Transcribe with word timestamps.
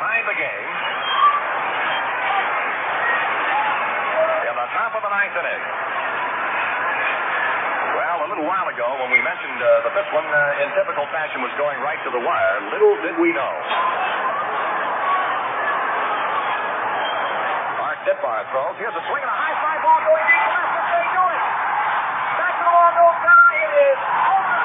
tied 0.00 0.24
the 0.24 0.38
game. 0.40 0.68
In 4.48 4.54
the 4.56 4.68
top 4.72 4.96
of 4.96 5.04
the 5.04 5.12
ninth 5.12 5.36
inning. 5.36 5.62
Well, 8.00 8.18
a 8.24 8.28
little 8.32 8.48
while 8.48 8.64
ago, 8.72 8.88
when 9.04 9.12
we 9.12 9.20
mentioned 9.20 9.60
uh, 9.60 9.84
that 9.84 9.92
this 9.92 10.08
one, 10.16 10.24
uh, 10.24 10.64
in 10.64 10.72
typical 10.72 11.04
fashion, 11.12 11.44
was 11.44 11.52
going 11.60 11.76
right 11.84 12.00
to 12.00 12.10
the 12.16 12.22
wire, 12.24 12.64
little 12.72 12.96
did 13.04 13.20
we 13.20 13.36
know. 13.36 13.52
Mark 17.76 18.00
Ditbar 18.08 18.48
throws. 18.56 18.80
Here's 18.80 18.96
a 18.96 19.04
swing 19.04 19.20
and 19.20 19.28
a 19.28 19.36
high 19.36 19.56
fly 19.60 19.76
ball 19.84 20.00
going 20.00 20.24
deep 20.24 20.48
left. 20.48 20.80
They 20.80 21.06
doing? 21.12 21.42
Back 22.40 22.56
to 22.56 22.64
the 22.64 22.72
wall 22.72 22.92
goes 22.96 23.18
Guy. 23.20 23.52
It 23.68 23.72
is 23.84 24.00
over. 24.00 24.60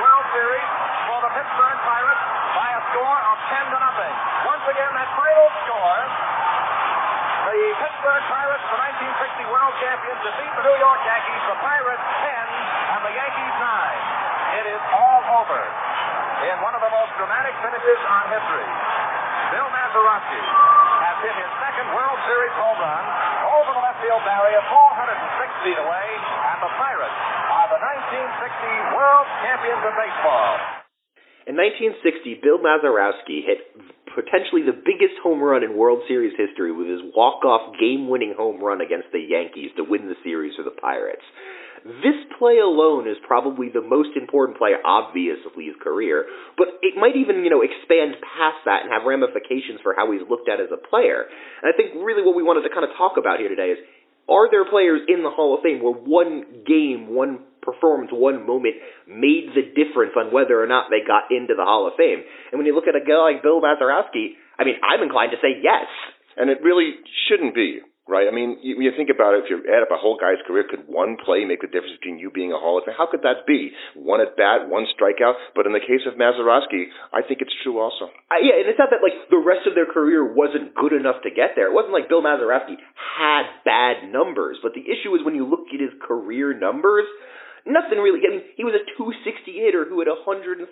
World 0.00 0.26
Series 0.32 0.69
Pittsburgh 1.30 1.78
Pirates 1.86 2.24
by 2.58 2.68
a 2.74 2.80
score 2.90 3.20
of 3.22 3.36
10 3.54 3.70
to 3.70 3.78
nothing. 3.78 4.14
Once 4.50 4.66
again, 4.66 4.90
that 4.98 5.10
final 5.14 5.46
score. 5.62 6.00
The 7.46 7.60
Pittsburgh 7.78 8.24
Pirates, 8.26 8.66
the 8.66 8.78
1960 9.46 9.46
World 9.46 9.74
Champions, 9.78 10.18
defeat 10.26 10.52
the 10.58 10.64
New 10.66 10.78
York 10.82 11.00
Yankees. 11.06 11.42
The 11.46 11.58
Pirates 11.62 12.06
10 12.26 12.98
and 12.98 13.00
the 13.06 13.14
Yankees 13.14 13.54
9. 13.62 14.58
It 14.58 14.66
is 14.74 14.82
all 14.90 15.22
over 15.38 15.62
in 16.50 16.56
one 16.66 16.74
of 16.74 16.82
the 16.82 16.90
most 16.90 17.14
dramatic 17.14 17.54
finishes 17.62 18.00
on 18.10 18.22
history. 18.34 18.70
Bill 19.54 19.70
Mazeroski 19.70 20.42
has 20.98 21.16
hit 21.22 21.34
his 21.38 21.50
second 21.62 21.86
World 21.94 22.18
Series 22.26 22.54
home 22.58 22.78
run 22.82 23.04
over 23.54 23.70
the 23.70 23.82
left 23.86 24.02
field 24.02 24.22
barrier, 24.26 24.62
406 24.66 25.62
feet 25.62 25.78
away, 25.78 26.06
and 26.50 26.58
the 26.58 26.72
Pirates 26.74 27.18
are 27.54 27.68
the 27.70 27.80
1960 28.10 28.98
World 28.98 29.26
Champions 29.46 29.82
of 29.86 29.94
baseball. 29.94 30.79
In 31.48 31.56
1960, 31.56 32.44
Bill 32.44 32.60
Mazeroski 32.60 33.40
hit 33.40 33.72
potentially 34.12 34.60
the 34.66 34.76
biggest 34.76 35.16
home 35.22 35.40
run 35.40 35.62
in 35.62 35.78
World 35.78 36.02
Series 36.06 36.34
history 36.36 36.72
with 36.72 36.86
his 36.86 37.00
walk-off 37.16 37.78
game-winning 37.80 38.34
home 38.36 38.60
run 38.60 38.80
against 38.80 39.08
the 39.12 39.22
Yankees 39.22 39.70
to 39.76 39.84
win 39.86 40.10
the 40.10 40.18
series 40.22 40.54
for 40.56 40.62
the 40.62 40.74
Pirates. 40.74 41.24
This 42.04 42.18
play 42.36 42.60
alone 42.60 43.08
is 43.08 43.16
probably 43.24 43.72
the 43.72 43.80
most 43.80 44.12
important 44.12 44.60
play, 44.60 44.76
obviously, 44.84 45.64
his 45.64 45.80
career, 45.80 46.28
but 46.60 46.76
it 46.84 46.92
might 47.00 47.16
even, 47.16 47.40
you 47.40 47.48
know, 47.48 47.64
expand 47.64 48.20
past 48.20 48.60
that 48.68 48.84
and 48.84 48.92
have 48.92 49.08
ramifications 49.08 49.80
for 49.80 49.96
how 49.96 50.12
he's 50.12 50.20
looked 50.28 50.52
at 50.52 50.60
as 50.60 50.68
a 50.68 50.76
player. 50.76 51.24
And 51.64 51.72
I 51.72 51.72
think 51.72 51.96
really 52.04 52.20
what 52.20 52.36
we 52.36 52.44
wanted 52.44 52.68
to 52.68 52.72
kind 52.74 52.84
of 52.84 52.92
talk 53.00 53.16
about 53.16 53.40
here 53.40 53.48
today 53.48 53.72
is, 53.72 53.80
are 54.30 54.50
there 54.50 54.64
players 54.64 55.02
in 55.08 55.22
the 55.22 55.30
Hall 55.30 55.54
of 55.56 55.62
Fame 55.62 55.82
where 55.82 55.92
one 55.92 56.64
game, 56.66 57.12
one 57.12 57.40
performance, 57.62 58.10
one 58.12 58.46
moment 58.46 58.76
made 59.06 59.50
the 59.52 59.66
difference 59.74 60.14
on 60.16 60.32
whether 60.32 60.62
or 60.62 60.66
not 60.66 60.86
they 60.88 61.02
got 61.04 61.28
into 61.34 61.54
the 61.58 61.66
Hall 61.66 61.86
of 61.86 61.98
Fame? 61.98 62.22
And 62.50 62.58
when 62.58 62.66
you 62.66 62.74
look 62.74 62.88
at 62.88 62.94
a 62.94 63.04
guy 63.04 63.34
like 63.34 63.42
Bill 63.42 63.60
Mazeroski, 63.60 64.38
I 64.58 64.64
mean, 64.64 64.78
I'm 64.80 65.02
inclined 65.02 65.32
to 65.32 65.42
say 65.42 65.58
yes. 65.60 65.90
And 66.36 66.48
it 66.48 66.62
really 66.62 66.94
shouldn't 67.28 67.54
be 67.54 67.80
right? 68.10 68.26
I 68.26 68.34
mean, 68.34 68.58
you, 68.60 68.82
you 68.82 68.90
think 68.98 69.08
about 69.08 69.38
it, 69.38 69.46
if 69.46 69.48
you 69.48 69.62
add 69.70 69.86
up 69.86 69.94
a 69.94 69.96
whole 69.96 70.18
guy's 70.18 70.42
career, 70.44 70.66
could 70.66 70.90
one 70.90 71.14
play 71.22 71.46
make 71.46 71.62
the 71.62 71.70
difference 71.70 71.94
between 72.02 72.18
you 72.18 72.28
being 72.34 72.50
a 72.50 72.58
Hall 72.58 72.76
of 72.76 72.84
Fame? 72.84 72.98
How 72.98 73.06
could 73.06 73.22
that 73.22 73.46
be? 73.46 73.70
One 73.94 74.18
at 74.20 74.34
bat, 74.34 74.66
one 74.66 74.90
strikeout. 74.90 75.38
But 75.54 75.64
in 75.70 75.72
the 75.72 75.80
case 75.80 76.02
of 76.10 76.18
Mazeroski, 76.18 76.90
I 77.14 77.22
think 77.22 77.38
it's 77.40 77.54
true 77.62 77.78
also. 77.78 78.10
Uh, 78.28 78.42
yeah, 78.42 78.58
and 78.58 78.66
it's 78.66 78.78
not 78.82 78.90
that 78.90 79.00
like 79.06 79.14
the 79.30 79.38
rest 79.40 79.70
of 79.70 79.78
their 79.78 79.86
career 79.86 80.26
wasn't 80.26 80.74
good 80.74 80.92
enough 80.92 81.22
to 81.22 81.30
get 81.30 81.54
there. 81.54 81.70
It 81.70 81.76
wasn't 81.78 81.94
like 81.94 82.10
Bill 82.10 82.20
Mazeroski 82.20 82.76
had 82.98 83.46
bad 83.64 84.10
numbers, 84.10 84.58
but 84.58 84.74
the 84.74 84.82
issue 84.82 85.14
is 85.14 85.22
when 85.22 85.38
you 85.38 85.46
look 85.46 85.70
at 85.70 85.78
his 85.78 85.94
career 86.02 86.50
numbers. 86.52 87.06
Nothing 87.68 88.00
really. 88.00 88.24
I 88.24 88.30
mean, 88.32 88.44
he 88.56 88.64
was 88.64 88.72
a 88.72 88.80
260 88.96 89.20
hitter 89.52 89.84
who 89.84 90.00
had 90.00 90.08
138 90.08 90.64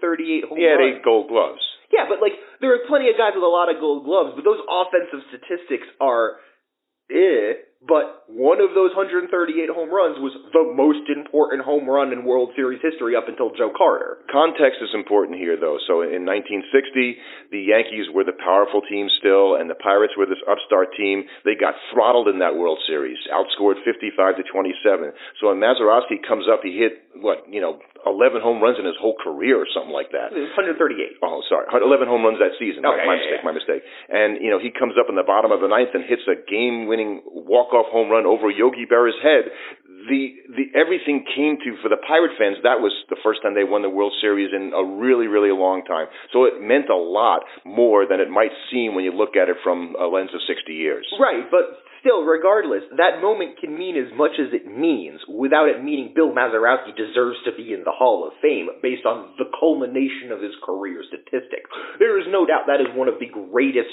home 0.49 0.57
He 0.57 0.65
had 0.65 0.81
runs. 0.81 0.97
eight 0.97 1.05
gold 1.05 1.29
gloves. 1.29 1.61
Yeah, 1.93 2.09
but 2.09 2.21
like 2.25 2.33
there 2.61 2.73
are 2.73 2.81
plenty 2.89 3.09
of 3.13 3.17
guys 3.21 3.33
with 3.37 3.45
a 3.45 3.49
lot 3.49 3.69
of 3.73 3.77
gold 3.81 4.05
gloves, 4.09 4.33
but 4.37 4.45
those 4.45 4.61
offensive 4.65 5.21
statistics 5.33 5.89
are 6.01 6.41
eh. 7.11 7.68
But 7.79 8.27
one 8.27 8.59
of 8.59 8.75
those 8.75 8.91
138 8.99 9.31
home 9.71 9.95
runs 9.95 10.19
was 10.19 10.35
the 10.51 10.67
most 10.67 11.07
important 11.07 11.63
home 11.63 11.87
run 11.87 12.11
in 12.11 12.27
World 12.27 12.51
Series 12.59 12.83
history 12.83 13.15
up 13.15 13.31
until 13.31 13.55
Joe 13.55 13.71
Carter. 13.71 14.19
Context 14.27 14.83
is 14.83 14.91
important 14.99 15.39
here, 15.39 15.55
though. 15.55 15.79
So 15.87 16.03
in 16.03 16.27
1960, 16.27 17.55
the 17.55 17.63
Yankees 17.63 18.11
were 18.11 18.27
the 18.27 18.35
powerful 18.35 18.83
team 18.83 19.07
still, 19.23 19.55
and 19.55 19.71
the 19.71 19.79
Pirates 19.79 20.19
were 20.19 20.27
this 20.27 20.43
upstart 20.51 20.91
team. 20.99 21.23
They 21.47 21.55
got 21.55 21.79
throttled 21.95 22.27
in 22.27 22.43
that 22.43 22.59
World 22.59 22.83
Series, 22.83 23.19
outscored 23.31 23.79
55 23.87 24.43
to 24.43 24.45
27. 24.45 25.15
So 25.39 25.55
when 25.55 25.63
Mazeroski 25.63 26.19
comes 26.27 26.51
up, 26.51 26.67
he 26.67 26.75
hit 26.75 26.99
what 27.23 27.47
you 27.51 27.63
know 27.63 27.79
11 28.07 28.43
home 28.43 28.63
runs 28.63 28.79
in 28.79 28.87
his 28.87 28.95
whole 28.99 29.19
career 29.19 29.59
or 29.59 29.67
something 29.71 29.95
like 29.95 30.15
that. 30.15 30.31
138. 30.35 31.19
Oh, 31.23 31.43
sorry, 31.51 31.67
11 31.71 32.07
home 32.07 32.23
runs 32.23 32.39
that 32.39 32.55
season. 32.59 32.87
Okay, 32.87 33.03
my, 33.03 33.15
my 33.15 33.19
yeah, 33.19 33.23
mistake, 33.23 33.41
yeah. 33.43 33.49
my 33.49 33.55
mistake. 33.55 33.83
And 34.11 34.31
you 34.43 34.51
know 34.51 34.59
he 34.59 34.71
comes 34.71 34.95
up 34.99 35.11
in 35.11 35.17
the 35.19 35.27
bottom 35.27 35.51
of 35.51 35.61
the 35.61 35.71
ninth 35.71 35.95
and 35.95 36.07
hits 36.07 36.23
a 36.31 36.39
game-winning 36.39 37.23
walk-off 37.69 37.93
home 37.93 38.11
run 38.11 38.27
over 38.27 38.51
Yogi 38.51 38.85
Berra's 38.89 39.19
head. 39.23 39.53
The 40.09 40.41
the 40.49 40.73
everything 40.73 41.25
came 41.37 41.59
to 41.61 41.77
for 41.83 41.89
the 41.93 42.01
Pirate 42.01 42.33
fans. 42.39 42.57
That 42.65 42.81
was 42.81 42.95
the 43.11 43.21
first 43.21 43.43
time 43.43 43.53
they 43.53 43.65
won 43.67 43.83
the 43.83 43.93
World 43.93 44.15
Series 44.21 44.55
in 44.57 44.73
a 44.73 44.81
really 44.81 45.27
really 45.27 45.53
long 45.53 45.85
time. 45.85 46.07
So 46.33 46.45
it 46.45 46.63
meant 46.63 46.89
a 46.89 46.97
lot 46.97 47.45
more 47.65 48.09
than 48.09 48.21
it 48.21 48.31
might 48.31 48.55
seem 48.73 48.95
when 48.95 49.05
you 49.05 49.13
look 49.13 49.37
at 49.37 49.53
it 49.53 49.61
from 49.63 49.97
a 50.01 50.07
lens 50.09 50.33
of 50.33 50.41
60 50.49 50.73
years. 50.73 51.05
Right, 51.21 51.45
but 51.51 51.85
still, 52.01 52.25
regardless, 52.25 52.89
that 52.97 53.21
moment 53.21 53.61
can 53.61 53.77
mean 53.77 54.01
as 54.01 54.09
much 54.17 54.39
as 54.41 54.55
it 54.55 54.65
means 54.65 55.21
without 55.29 55.69
it 55.69 55.85
meaning 55.85 56.15
Bill 56.15 56.33
Mazeroski 56.33 56.97
deserves 56.97 57.37
to 57.45 57.53
be 57.53 57.75
in 57.77 57.85
the 57.85 57.93
Hall 57.93 58.25
of 58.25 58.33
Fame 58.41 58.73
based 58.81 59.05
on 59.05 59.35
the 59.37 59.51
culmination 59.61 60.33
of 60.33 60.41
his 60.41 60.57
career 60.65 61.05
statistics. 61.05 61.69
There 61.99 62.17
is 62.17 62.31
no 62.31 62.47
doubt 62.47 62.71
that 62.71 62.81
is 62.81 62.89
one 62.97 63.13
of 63.13 63.21
the 63.21 63.29
greatest 63.29 63.93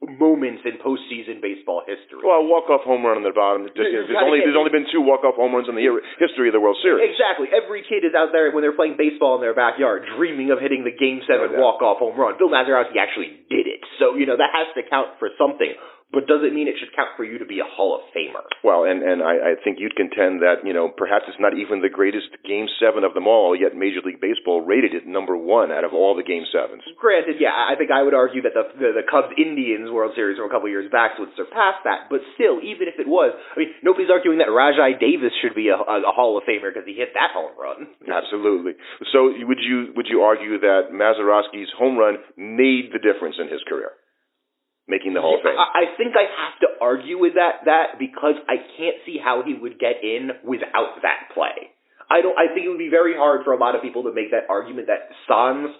moments 0.00 0.64
in 0.64 0.80
postseason 0.80 1.44
baseball 1.44 1.84
history. 1.84 2.24
Well, 2.24 2.40
a 2.40 2.46
walk-off 2.48 2.88
home 2.88 3.04
run 3.04 3.20
on 3.20 3.24
the 3.24 3.36
bottom. 3.36 3.68
There's, 3.68 4.08
there's 4.08 4.16
only 4.16 4.40
there's 4.40 4.56
only 4.56 4.72
been 4.72 4.88
two 4.88 5.04
walk-off 5.04 5.36
home 5.36 5.52
runs 5.52 5.68
in 5.68 5.76
the 5.76 5.84
history 6.16 6.48
of 6.48 6.56
the 6.56 6.62
World 6.62 6.80
Series. 6.80 7.04
Exactly. 7.04 7.52
Every 7.52 7.84
kid 7.84 8.08
is 8.08 8.16
out 8.16 8.32
there 8.32 8.48
when 8.48 8.64
they're 8.64 8.76
playing 8.76 8.96
baseball 8.96 9.36
in 9.36 9.44
their 9.44 9.52
backyard, 9.52 10.08
dreaming 10.16 10.48
of 10.48 10.56
hitting 10.56 10.88
the 10.88 10.96
Game 10.96 11.20
Seven 11.28 11.52
oh, 11.52 11.60
No 11.60 11.60
walk-off 11.60 12.00
home 12.00 12.16
run. 12.16 12.40
Bill 12.40 12.48
Mazeroski 12.48 12.96
actually 12.96 13.44
did 13.52 13.68
it, 13.68 13.84
so 14.00 14.16
you 14.16 14.24
know 14.24 14.40
that 14.40 14.56
has 14.56 14.72
to 14.72 14.82
count 14.88 15.20
for 15.20 15.28
something. 15.36 15.76
But 16.10 16.26
does 16.26 16.42
it 16.42 16.50
mean 16.50 16.66
it 16.66 16.74
should 16.78 16.90
count 16.94 17.14
for 17.14 17.22
you 17.22 17.38
to 17.38 17.46
be 17.46 17.62
a 17.62 17.68
Hall 17.68 17.94
of 17.94 18.02
Famer? 18.10 18.42
Well, 18.66 18.82
and 18.82 19.02
and 19.02 19.22
I, 19.22 19.54
I 19.54 19.62
think 19.62 19.78
you'd 19.78 19.94
contend 19.94 20.42
that 20.42 20.66
you 20.66 20.74
know 20.74 20.90
perhaps 20.90 21.30
it's 21.30 21.38
not 21.38 21.54
even 21.54 21.80
the 21.80 21.92
greatest 21.92 22.34
Game 22.42 22.66
Seven 22.82 23.06
of 23.06 23.14
them 23.14 23.30
all. 23.30 23.54
Yet 23.54 23.78
Major 23.78 24.02
League 24.02 24.20
Baseball 24.20 24.60
rated 24.60 24.94
it 24.94 25.06
number 25.06 25.36
one 25.38 25.70
out 25.70 25.86
of 25.86 25.94
all 25.94 26.18
the 26.18 26.26
Game 26.26 26.42
Sevens. 26.50 26.82
Granted, 26.98 27.38
yeah, 27.38 27.54
I 27.54 27.78
think 27.78 27.94
I 27.94 28.02
would 28.02 28.14
argue 28.14 28.42
that 28.42 28.54
the 28.58 28.66
the, 28.74 28.90
the 29.02 29.06
Cubs 29.06 29.30
Indians 29.38 29.86
World 29.90 30.12
Series 30.18 30.36
from 30.36 30.50
a 30.50 30.52
couple 30.52 30.66
years 30.68 30.90
back 30.90 31.14
would 31.22 31.30
surpass 31.38 31.78
that. 31.86 32.10
But 32.10 32.26
still, 32.34 32.58
even 32.58 32.90
if 32.90 32.98
it 32.98 33.06
was, 33.06 33.30
I 33.54 33.62
mean, 33.62 33.70
nobody's 33.86 34.10
arguing 34.10 34.42
that 34.42 34.50
Rajai 34.50 34.98
Davis 34.98 35.30
should 35.38 35.54
be 35.54 35.70
a, 35.70 35.78
a, 35.78 36.10
a 36.10 36.12
Hall 36.12 36.34
of 36.34 36.42
Famer 36.42 36.74
because 36.74 36.86
he 36.86 36.98
hit 36.98 37.14
that 37.14 37.30
home 37.30 37.54
run. 37.54 37.86
Absolutely. 38.10 38.74
So 39.14 39.30
would 39.46 39.62
you 39.62 39.94
would 39.94 40.10
you 40.10 40.26
argue 40.26 40.58
that 40.58 40.90
Mazeroski's 40.90 41.70
home 41.78 41.96
run 41.96 42.18
made 42.36 42.90
the 42.90 42.98
difference 42.98 43.36
in 43.38 43.46
his 43.46 43.62
career, 43.68 43.94
making 44.90 45.14
the 45.14 45.22
Hall 45.22 45.38
of 45.38 45.46
Fame? 45.46 45.54
I, 45.54 45.86
I 45.86 45.94
think 45.94 46.18
I 46.18 46.26
have 46.26 46.58
to 46.66 46.68
argue 46.82 47.16
with 47.16 47.38
that 47.38 47.64
that 47.70 48.02
because 48.02 48.34
I 48.50 48.58
can't 48.76 48.98
see 49.06 49.16
how 49.22 49.46
he 49.46 49.54
would 49.54 49.78
get 49.78 50.02
in 50.02 50.34
without 50.42 50.98
that 51.06 51.30
play. 51.32 51.70
I 52.10 52.20
don't. 52.26 52.34
I 52.34 52.50
think 52.50 52.66
it 52.66 52.70
would 52.74 52.82
be 52.82 52.90
very 52.90 53.14
hard 53.14 53.46
for 53.46 53.54
a 53.54 53.60
lot 53.60 53.78
of 53.78 53.86
people 53.86 54.02
to 54.10 54.12
make 54.12 54.34
that 54.34 54.50
argument 54.50 54.90
that 54.90 55.14
Sans, 55.30 55.70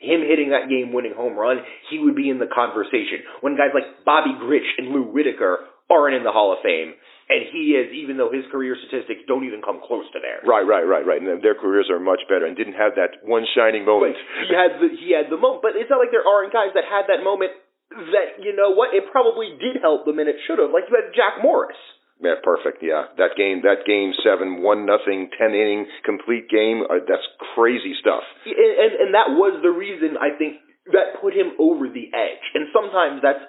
him 0.00 0.24
hitting 0.24 0.56
that 0.56 0.72
game-winning 0.72 1.12
home 1.12 1.36
run, 1.36 1.60
he 1.92 2.00
would 2.00 2.16
be 2.16 2.32
in 2.32 2.40
the 2.40 2.48
conversation. 2.48 3.20
When 3.44 3.52
guys 3.54 3.76
like 3.76 4.04
Bobby 4.08 4.32
Grich 4.40 4.66
and 4.80 4.96
Lou 4.96 5.04
Whitaker 5.12 5.68
aren't 5.92 6.16
in 6.16 6.24
the 6.24 6.32
Hall 6.32 6.56
of 6.56 6.64
Fame, 6.64 6.96
and 7.28 7.40
he 7.52 7.72
is, 7.72 7.88
even 7.92 8.20
though 8.20 8.28
his 8.28 8.44
career 8.52 8.76
statistics 8.76 9.24
don't 9.24 9.48
even 9.48 9.64
come 9.64 9.80
close 9.80 10.04
to 10.12 10.20
theirs. 10.20 10.44
Right, 10.44 10.64
right, 10.64 10.84
right, 10.84 11.04
right. 11.04 11.20
And 11.20 11.40
their 11.40 11.56
careers 11.56 11.88
are 11.88 12.00
much 12.00 12.20
better 12.28 12.44
and 12.44 12.52
didn't 12.56 12.76
have 12.76 13.00
that 13.00 13.24
one 13.24 13.48
shining 13.56 13.84
moment. 13.84 14.16
But 14.16 14.44
he 14.44 14.52
had 14.52 14.72
the 14.76 14.88
he 14.92 15.16
had 15.16 15.32
the 15.32 15.40
moment, 15.40 15.64
but 15.64 15.72
it's 15.76 15.88
not 15.88 16.00
like 16.00 16.12
there 16.12 16.24
aren't 16.24 16.52
guys 16.52 16.76
that 16.76 16.84
had 16.84 17.08
that 17.08 17.24
moment 17.24 17.56
that 18.12 18.42
you 18.42 18.54
know 18.54 18.74
what 18.74 18.94
it 18.94 19.06
probably 19.10 19.54
did 19.58 19.80
help 19.80 20.04
them 20.04 20.18
and 20.18 20.28
it 20.28 20.36
should 20.46 20.58
have. 20.58 20.70
Like 20.70 20.90
you 20.90 20.94
had 20.98 21.14
Jack 21.14 21.42
Morris. 21.42 21.78
Yeah, 22.22 22.38
perfect. 22.42 22.78
Yeah, 22.80 23.10
that 23.18 23.34
game, 23.36 23.66
that 23.66 23.82
game 23.84 24.14
seven, 24.22 24.62
one 24.62 24.86
nothing, 24.86 25.30
ten 25.34 25.50
inning, 25.50 25.86
complete 26.06 26.48
game. 26.48 26.86
Uh, 26.86 27.02
that's 27.02 27.26
crazy 27.54 27.92
stuff. 27.98 28.22
And, 28.46 28.54
and 28.54 28.92
and 29.02 29.10
that 29.18 29.34
was 29.34 29.58
the 29.60 29.74
reason 29.74 30.14
I 30.16 30.36
think 30.38 30.62
that 30.94 31.18
put 31.20 31.34
him 31.34 31.58
over 31.58 31.90
the 31.90 32.14
edge. 32.14 32.44
And 32.54 32.70
sometimes 32.70 33.18
that's 33.18 33.42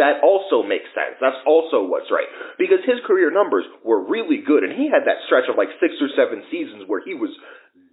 that 0.00 0.18
also 0.26 0.66
makes 0.66 0.90
sense. 0.96 1.14
That's 1.22 1.38
also 1.46 1.86
what's 1.86 2.10
right 2.10 2.26
because 2.58 2.82
his 2.82 2.98
career 3.06 3.30
numbers 3.30 3.62
were 3.84 4.02
really 4.02 4.42
good, 4.42 4.64
and 4.66 4.74
he 4.74 4.90
had 4.90 5.06
that 5.06 5.22
stretch 5.30 5.46
of 5.46 5.54
like 5.54 5.70
six 5.78 5.94
or 6.02 6.10
seven 6.18 6.42
seasons 6.50 6.90
where 6.90 7.04
he 7.04 7.14
was 7.14 7.30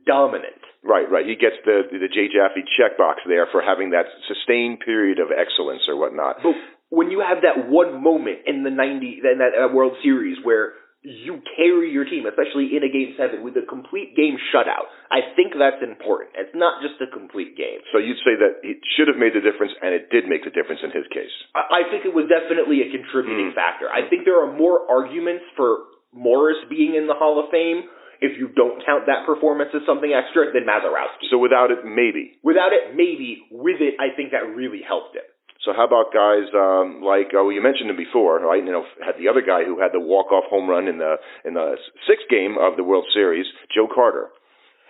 dominant. 0.07 0.63
Right, 0.88 1.06
right. 1.12 1.27
He 1.27 1.36
gets 1.36 1.59
the 1.68 1.83
the 1.92 2.07
Jay 2.07 2.31
Jaffe 2.31 2.63
checkbox 2.80 3.27
there 3.27 3.48
for 3.51 3.62
having 3.62 3.92
that 3.92 4.07
sustained 4.27 4.80
period 4.80 5.19
of 5.19 5.36
excellence 5.36 5.83
or 5.88 6.00
whatnot. 6.00 6.39
But 6.42 6.56
when 6.89 7.12
you 7.12 7.19
have 7.19 7.44
that 7.44 7.68
one 7.68 8.01
moment 8.01 8.48
in 8.48 8.63
the 8.63 8.71
90 8.71 9.21
in 9.27 9.39
that 9.44 9.51
uh, 9.51 9.68
World 9.74 10.00
Series 10.01 10.38
where 10.44 10.74
you 11.07 11.39
carry 11.56 11.94
your 11.94 12.04
team, 12.04 12.25
especially 12.27 12.75
in 12.75 12.83
a 12.83 12.92
game 12.92 13.15
seven, 13.15 13.39
with 13.39 13.56
a 13.56 13.63
complete 13.63 14.18
game 14.18 14.36
shutout. 14.51 14.92
I 15.07 15.24
think 15.39 15.56
that's 15.56 15.80
important. 15.80 16.36
It's 16.36 16.51
not 16.51 16.83
just 16.83 17.00
a 17.00 17.07
complete 17.07 17.56
game. 17.56 17.80
So 17.95 18.01
you'd 18.01 18.19
say 18.27 18.36
that 18.36 18.59
it 18.65 18.83
should 18.98 19.07
have 19.07 19.15
made 19.15 19.31
the 19.31 19.39
difference, 19.39 19.71
and 19.80 19.95
it 19.95 20.12
did 20.12 20.27
make 20.27 20.44
the 20.44 20.51
difference 20.51 20.83
in 20.83 20.92
his 20.92 21.07
case. 21.13 21.31
I, 21.56 21.80
I 21.80 21.81
think 21.88 22.04
it 22.04 22.12
was 22.12 22.27
definitely 22.27 22.83
a 22.83 22.92
contributing 22.92 23.54
mm. 23.54 23.57
factor. 23.57 23.88
I 23.88 24.09
think 24.09 24.27
there 24.27 24.42
are 24.42 24.51
more 24.51 24.83
arguments 24.89 25.48
for 25.56 25.88
Morris 26.12 26.59
being 26.68 26.98
in 26.98 27.07
the 27.07 27.15
Hall 27.15 27.39
of 27.39 27.54
Fame 27.56 27.88
if 28.22 28.38
you 28.38 28.50
don't 28.50 28.84
count 28.86 29.06
that 29.08 29.25
performance 29.25 29.69
as 29.75 29.81
something 29.86 30.12
extra 30.12 30.52
than 30.52 30.66
Mazeroski. 30.66 31.30
So 31.30 31.38
without 31.38 31.72
it, 31.72 31.86
maybe. 31.86 32.38
Without 32.44 32.74
it, 32.74 32.96
maybe. 32.96 33.46
With 33.52 33.81
it, 33.81 33.96
I 34.00 34.16
think 34.16 34.31
that 34.31 34.46
really 34.56 34.81
helped 34.81 35.16
it. 35.16 35.30
So 35.66 35.75
how 35.75 35.84
about 35.84 36.16
guys 36.16 36.48
um, 36.56 37.04
like 37.04 37.36
oh 37.36 37.52
you 37.52 37.60
mentioned 37.60 37.90
him 37.92 38.00
before 38.00 38.40
right 38.40 38.64
you 38.64 38.72
know 38.72 38.88
had 39.04 39.19
the 39.19 39.28
other 39.28 39.44
guy 39.44 39.68
who 39.68 39.75
had 39.81 39.92
the 39.92 40.00
walk 40.00 40.31
off 40.31 40.48
home 40.48 40.69
run 40.69 40.88
in 40.88 40.96
the 40.96 41.19
in 41.44 41.60
the 41.60 41.75
sixth 42.08 42.30
game 42.31 42.56
of 42.56 42.78
the 42.78 42.88
World 42.88 43.04
Series 43.12 43.44
Joe 43.75 43.90
Carter. 43.90 44.31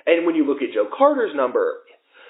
And 0.05 0.29
when 0.29 0.35
you 0.35 0.45
look 0.45 0.61
at 0.61 0.71
Joe 0.77 0.85
Carter's 0.85 1.33
number, 1.33 1.81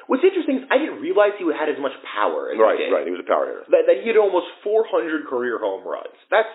what's 0.08 0.24
interesting 0.24 0.64
is 0.64 0.64
I 0.72 0.80
didn't 0.80 1.04
realize 1.04 1.36
he 1.36 1.46
had 1.52 1.68
as 1.68 1.78
much 1.82 1.94
power. 2.08 2.50
As 2.50 2.58
right, 2.58 2.80
he 2.80 2.88
right. 2.88 3.06
He 3.06 3.12
was 3.12 3.20
a 3.20 3.28
power 3.28 3.52
hitter. 3.52 3.68
That, 3.70 3.84
that 3.92 3.98
he 4.02 4.08
had 4.08 4.18
almost 4.18 4.48
400 4.64 5.28
career 5.28 5.60
home 5.60 5.84
runs. 5.84 6.16
That's 6.32 6.50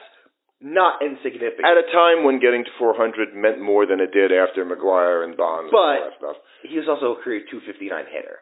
not 0.63 1.03
insignificant. 1.03 1.67
At 1.67 1.77
a 1.77 1.87
time 1.91 2.25
when 2.25 2.39
getting 2.39 2.65
to 2.65 2.73
400 2.79 3.35
meant 3.35 3.61
more 3.61 3.85
than 3.85 4.01
it 4.01 4.15
did 4.15 4.31
after 4.31 4.65
McGwire 4.65 5.27
and 5.27 5.37
Bonds 5.37 5.71
but 5.75 5.79
and 5.79 5.99
all 5.99 6.11
that 6.11 6.19
stuff. 6.19 6.37
He 6.63 6.79
was 6.79 6.87
also 6.89 7.19
a 7.19 7.23
career 7.23 7.43
259 7.51 7.91
hitter. 8.09 8.39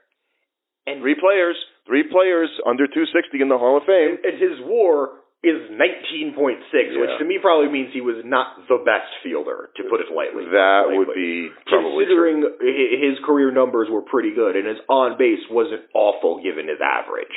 And 0.87 1.01
three 1.01 1.17
players, 1.17 1.57
three 1.87 2.05
players 2.05 2.49
under 2.65 2.87
260 2.87 3.41
in 3.41 3.49
the 3.49 3.59
Hall 3.59 3.77
of 3.77 3.85
Fame. 3.85 4.17
And 4.21 4.37
his 4.37 4.61
WAR 4.65 5.21
is 5.41 5.73
19.6, 5.73 6.37
yeah. 6.37 7.01
which 7.01 7.17
to 7.17 7.25
me 7.25 7.41
probably 7.41 7.73
means 7.73 7.97
he 7.97 8.05
was 8.05 8.21
not 8.29 8.61
the 8.69 8.77
best 8.85 9.09
fielder, 9.25 9.73
to 9.77 9.89
put 9.89 10.05
it 10.05 10.13
lightly. 10.13 10.45
That 10.53 10.93
lightly. 10.93 10.99
would 11.01 11.17
be 11.17 11.49
probably 11.65 12.05
considering 12.05 12.45
true. 12.45 13.01
his 13.01 13.17
career 13.25 13.49
numbers 13.49 13.89
were 13.89 14.05
pretty 14.05 14.37
good, 14.37 14.57
and 14.57 14.69
his 14.69 14.77
on 14.89 15.17
base 15.17 15.41
wasn't 15.49 15.89
awful 15.97 16.45
given 16.45 16.69
his 16.69 16.81
average. 16.85 17.33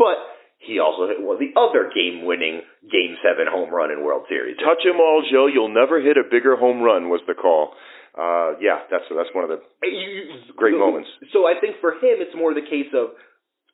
But 0.00 0.16
he 0.62 0.78
also 0.78 1.10
hit 1.10 1.18
of 1.18 1.38
the 1.38 1.52
other 1.58 1.90
game-winning 1.90 2.62
Game 2.86 3.18
Seven 3.22 3.50
home 3.50 3.70
run 3.70 3.90
in 3.90 4.04
World 4.04 4.24
Series. 4.28 4.56
Touch 4.58 4.86
him 4.86 5.02
all, 5.02 5.22
Joe. 5.26 5.46
You'll 5.46 5.74
never 5.74 6.00
hit 6.00 6.16
a 6.16 6.24
bigger 6.28 6.56
home 6.56 6.80
run 6.80 7.10
was 7.10 7.20
the 7.26 7.34
call 7.34 7.74
uh, 8.12 8.60
yeah, 8.60 8.84
that's 8.90 9.04
that's 9.08 9.32
one 9.32 9.44
of 9.44 9.50
the 9.50 9.60
great 10.56 10.76
moments. 10.76 11.08
So 11.32 11.46
I 11.46 11.56
think 11.58 11.76
for 11.80 11.92
him, 11.92 12.20
it's 12.20 12.36
more 12.36 12.52
the 12.52 12.60
case 12.60 12.92
of, 12.92 13.16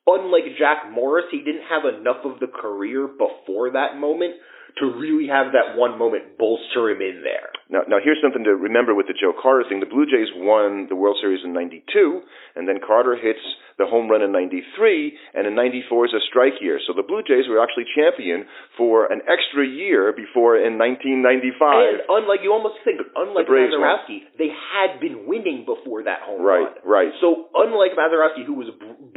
unlike 0.07 0.55
Jack 0.57 0.87
Morris, 0.91 1.25
he 1.31 1.39
didn't 1.43 1.67
have 1.67 1.83
enough 1.83 2.23
of 2.23 2.39
the 2.39 2.47
career 2.47 3.07
before 3.07 3.71
that 3.75 3.99
moment 3.99 4.35
to 4.77 4.85
really 4.85 5.27
have 5.27 5.53
that 5.57 5.73
one 5.75 5.97
moment 5.97 6.37
bolster 6.37 6.89
him 6.89 7.01
in 7.01 7.25
there. 7.25 7.49
Now, 7.69 7.85
now 7.87 7.97
here's 8.03 8.21
something 8.21 8.43
to 8.45 8.55
remember 8.55 8.93
with 8.93 9.07
the 9.07 9.17
Joe 9.17 9.33
Carter 9.33 9.65
thing. 9.67 9.79
The 9.79 9.89
Blue 9.89 10.05
Jays 10.05 10.29
won 10.35 10.87
the 10.89 10.95
World 10.95 11.17
Series 11.21 11.41
in 11.43 11.53
'92, 11.53 12.21
and 12.55 12.67
then 12.67 12.79
Carter 12.85 13.15
hits 13.15 13.41
the 13.79 13.87
home 13.87 14.11
run 14.11 14.19
in 14.19 14.35
93, 14.35 15.15
and 15.39 15.47
in 15.47 15.55
94 15.55 16.11
is 16.11 16.13
a 16.13 16.19
strike 16.27 16.59
year. 16.59 16.83
So 16.83 16.91
the 16.91 17.07
Blue 17.07 17.23
Jays 17.23 17.47
were 17.47 17.63
actually 17.63 17.87
champion 17.95 18.43
for 18.75 19.07
an 19.07 19.23
extra 19.23 19.63
year 19.63 20.11
before 20.11 20.59
in 20.59 20.75
1995. 20.75 21.55
And 21.55 22.03
unlike, 22.11 22.43
you 22.43 22.51
almost 22.51 22.83
think, 22.83 22.99
unlike 23.15 23.47
Mazeroski, 23.47 24.27
they 24.35 24.51
had 24.51 24.99
been 24.99 25.23
winning 25.23 25.63
before 25.63 26.03
that 26.03 26.27
home 26.27 26.43
right, 26.43 26.67
run. 26.67 26.75
Right, 26.83 27.07
right. 27.07 27.11
So 27.23 27.47
unlike 27.55 27.95
Mazeroski, 27.95 28.43
who 28.43 28.59
was 28.59 28.67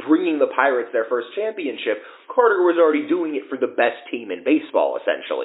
bringing 0.07 0.39
the 0.39 0.47
Pirates 0.55 0.95
their 0.95 1.11
first 1.11 1.35
championship, 1.35 1.99
Carter 2.31 2.63
was 2.63 2.79
already 2.79 3.03
doing 3.03 3.35
it 3.35 3.51
for 3.51 3.59
the 3.59 3.67
best 3.67 3.99
team 4.07 4.31
in 4.31 4.47
baseball, 4.47 4.95
essentially. 4.95 5.42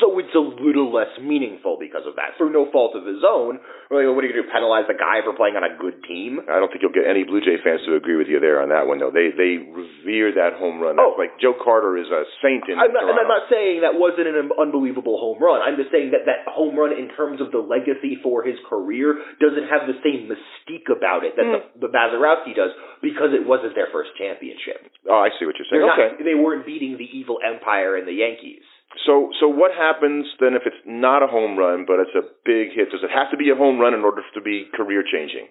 So 0.00 0.16
it's 0.16 0.32
a 0.32 0.40
little 0.40 0.88
less 0.88 1.12
meaningful 1.20 1.76
because 1.76 2.08
of 2.08 2.16
that, 2.16 2.40
through 2.40 2.56
no 2.56 2.72
fault 2.72 2.96
of 2.96 3.04
his 3.04 3.20
own. 3.20 3.60
What 3.92 4.00
are 4.00 4.04
you 4.04 4.16
going 4.16 4.32
to 4.32 4.32
do? 4.32 4.48
Penalize 4.48 4.88
the 4.88 4.96
guy 4.96 5.20
for 5.20 5.36
playing 5.36 5.60
on 5.60 5.64
a 5.64 5.76
good 5.76 6.00
team? 6.08 6.40
I 6.48 6.56
don't 6.56 6.72
think 6.72 6.80
you'll 6.80 6.96
get 6.96 7.04
any 7.04 7.28
Blue 7.28 7.44
Jay 7.44 7.60
fans 7.60 7.84
to 7.84 7.92
agree 7.92 8.16
with 8.16 8.32
you 8.32 8.40
there 8.40 8.64
on 8.64 8.72
that 8.72 8.88
one, 8.88 8.96
though. 8.96 9.12
They 9.12 9.28
they 9.28 9.60
revere 9.60 10.32
that 10.40 10.56
home 10.56 10.80
run. 10.80 10.96
That's 10.96 11.12
oh, 11.12 11.20
like 11.20 11.36
Joe 11.36 11.52
Carter 11.52 12.00
is 12.00 12.08
a 12.08 12.24
saint 12.40 12.64
in 12.64 12.80
I'm 12.80 12.96
not. 12.96 13.12
And 13.12 13.20
I'm 13.20 13.28
not 13.28 13.52
saying 13.52 13.84
that 13.84 13.92
wasn't 13.92 14.32
an 14.32 14.48
unbelievable 14.56 15.20
home 15.20 15.36
run. 15.36 15.60
I'm 15.60 15.76
just 15.76 15.92
saying 15.92 16.16
that 16.16 16.24
that 16.24 16.48
home 16.48 16.72
run, 16.72 16.96
in 16.96 17.12
terms 17.12 17.44
of 17.44 17.52
the 17.52 17.60
legacy 17.60 18.16
for 18.24 18.40
his 18.40 18.56
career, 18.72 19.20
doesn't 19.36 19.68
have 19.68 19.84
the 19.84 20.00
same 20.00 20.32
mystique 20.32 20.88
about 20.88 21.28
it 21.28 21.36
that 21.36 21.44
mm. 21.44 21.60
the, 21.76 21.88
the 21.88 21.92
does 21.92 22.72
because 23.04 23.36
it 23.36 23.44
wasn't 23.44 23.76
their 23.76 23.92
first 23.92 24.16
championship. 24.16 24.80
Oh, 25.04 25.20
I 25.20 25.28
see 25.36 25.44
what 25.44 25.60
you're 25.60 25.68
saying. 25.68 25.84
They're 25.84 25.92
okay, 25.92 26.10
not, 26.16 26.24
they 26.24 26.36
weren't 26.36 26.64
beating 26.64 26.96
the 26.96 27.08
evil 27.08 27.36
empire 27.40 28.00
and 28.00 28.08
the 28.08 28.16
Yankees. 28.16 28.64
So, 29.04 29.30
so 29.40 29.48
what 29.48 29.72
happens 29.76 30.26
then 30.40 30.54
if 30.54 30.62
it's 30.64 30.80
not 30.86 31.22
a 31.22 31.28
home 31.28 31.58
run, 31.58 31.84
but 31.86 32.00
it's 32.00 32.16
a 32.16 32.24
big 32.44 32.72
hit? 32.72 32.90
Does 32.90 33.04
it 33.04 33.12
have 33.12 33.30
to 33.30 33.36
be 33.36 33.50
a 33.50 33.56
home 33.56 33.78
run 33.78 33.92
in 33.92 34.00
order 34.00 34.22
to 34.22 34.40
be 34.40 34.68
career 34.74 35.04
changing? 35.04 35.48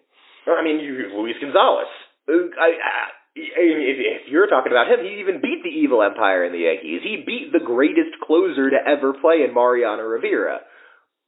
I 0.48 0.64
mean, 0.64 0.80
you, 0.80 1.12
Luis 1.14 1.36
Gonzalez. 1.42 1.92
Uh, 2.26 2.50
I, 2.58 2.70
I, 2.80 2.94
if, 3.36 3.98
if 4.00 4.32
you're 4.32 4.48
talking 4.48 4.72
about 4.72 4.90
him, 4.90 5.06
he 5.06 5.22
even 5.22 5.42
beat 5.42 5.62
the 5.62 5.70
evil 5.70 6.02
empire 6.02 6.44
in 6.46 6.52
the 6.52 6.66
Yankees. 6.66 7.02
He 7.04 7.24
beat 7.26 7.54
the 7.54 7.64
greatest 7.64 8.18
closer 8.26 8.70
to 8.72 8.80
ever 8.82 9.14
play 9.14 9.46
in 9.46 9.54
Mariano 9.54 10.04
Rivera. 10.04 10.66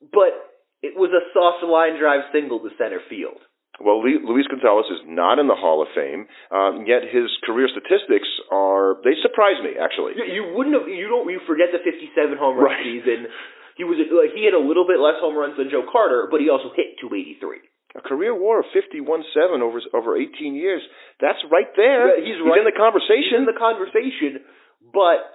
But 0.02 0.34
it 0.82 0.96
was 0.96 1.12
a 1.12 1.28
soft 1.34 1.64
line 1.64 2.00
drive 2.00 2.32
single 2.32 2.60
to 2.60 2.70
center 2.78 3.02
field. 3.10 3.44
Well, 3.80 4.04
Luis 4.04 4.48
Gonzalez 4.48 4.92
is 4.92 5.08
not 5.08 5.40
in 5.40 5.48
the 5.48 5.56
Hall 5.56 5.82
of 5.82 5.88
Fame, 5.96 6.28
um, 6.52 6.84
yet 6.84 7.08
his 7.08 7.32
career 7.48 7.70
statistics 7.72 8.28
are 8.50 8.98
they 9.06 9.14
surprise 9.22 9.62
me 9.62 9.78
actually. 9.78 10.18
You 10.18 10.54
wouldn't 10.54 10.76
have 10.76 10.90
you 10.90 11.08
don't 11.08 11.30
you 11.30 11.40
forget 11.46 11.70
the 11.72 11.80
57 11.82 12.38
home 12.38 12.58
run 12.58 12.76
right. 12.76 12.84
season. 12.84 13.30
He 13.78 13.88
was 13.88 13.96
like 14.12 14.36
he 14.36 14.44
had 14.44 14.58
a 14.58 14.62
little 14.62 14.86
bit 14.86 15.00
less 15.00 15.22
home 15.24 15.38
runs 15.38 15.56
than 15.56 15.72
Joe 15.72 15.88
Carter, 15.88 16.28
but 16.28 16.42
he 16.44 16.52
also 16.52 16.74
hit 16.76 17.00
283. 17.00 17.64
A 17.98 18.06
career 18.06 18.38
WAR 18.38 18.62
of 18.62 18.70
51-7 18.70 19.66
over 19.66 19.82
over 19.96 20.20
18 20.20 20.54
years. 20.54 20.84
That's 21.18 21.40
right 21.50 21.70
there. 21.74 22.14
He's, 22.22 22.38
he's 22.38 22.42
right. 22.46 22.62
in 22.62 22.68
the 22.68 22.76
conversation. 22.76 23.40
He's 23.40 23.46
in 23.46 23.50
the 23.50 23.58
conversation, 23.58 24.46
but 24.94 25.26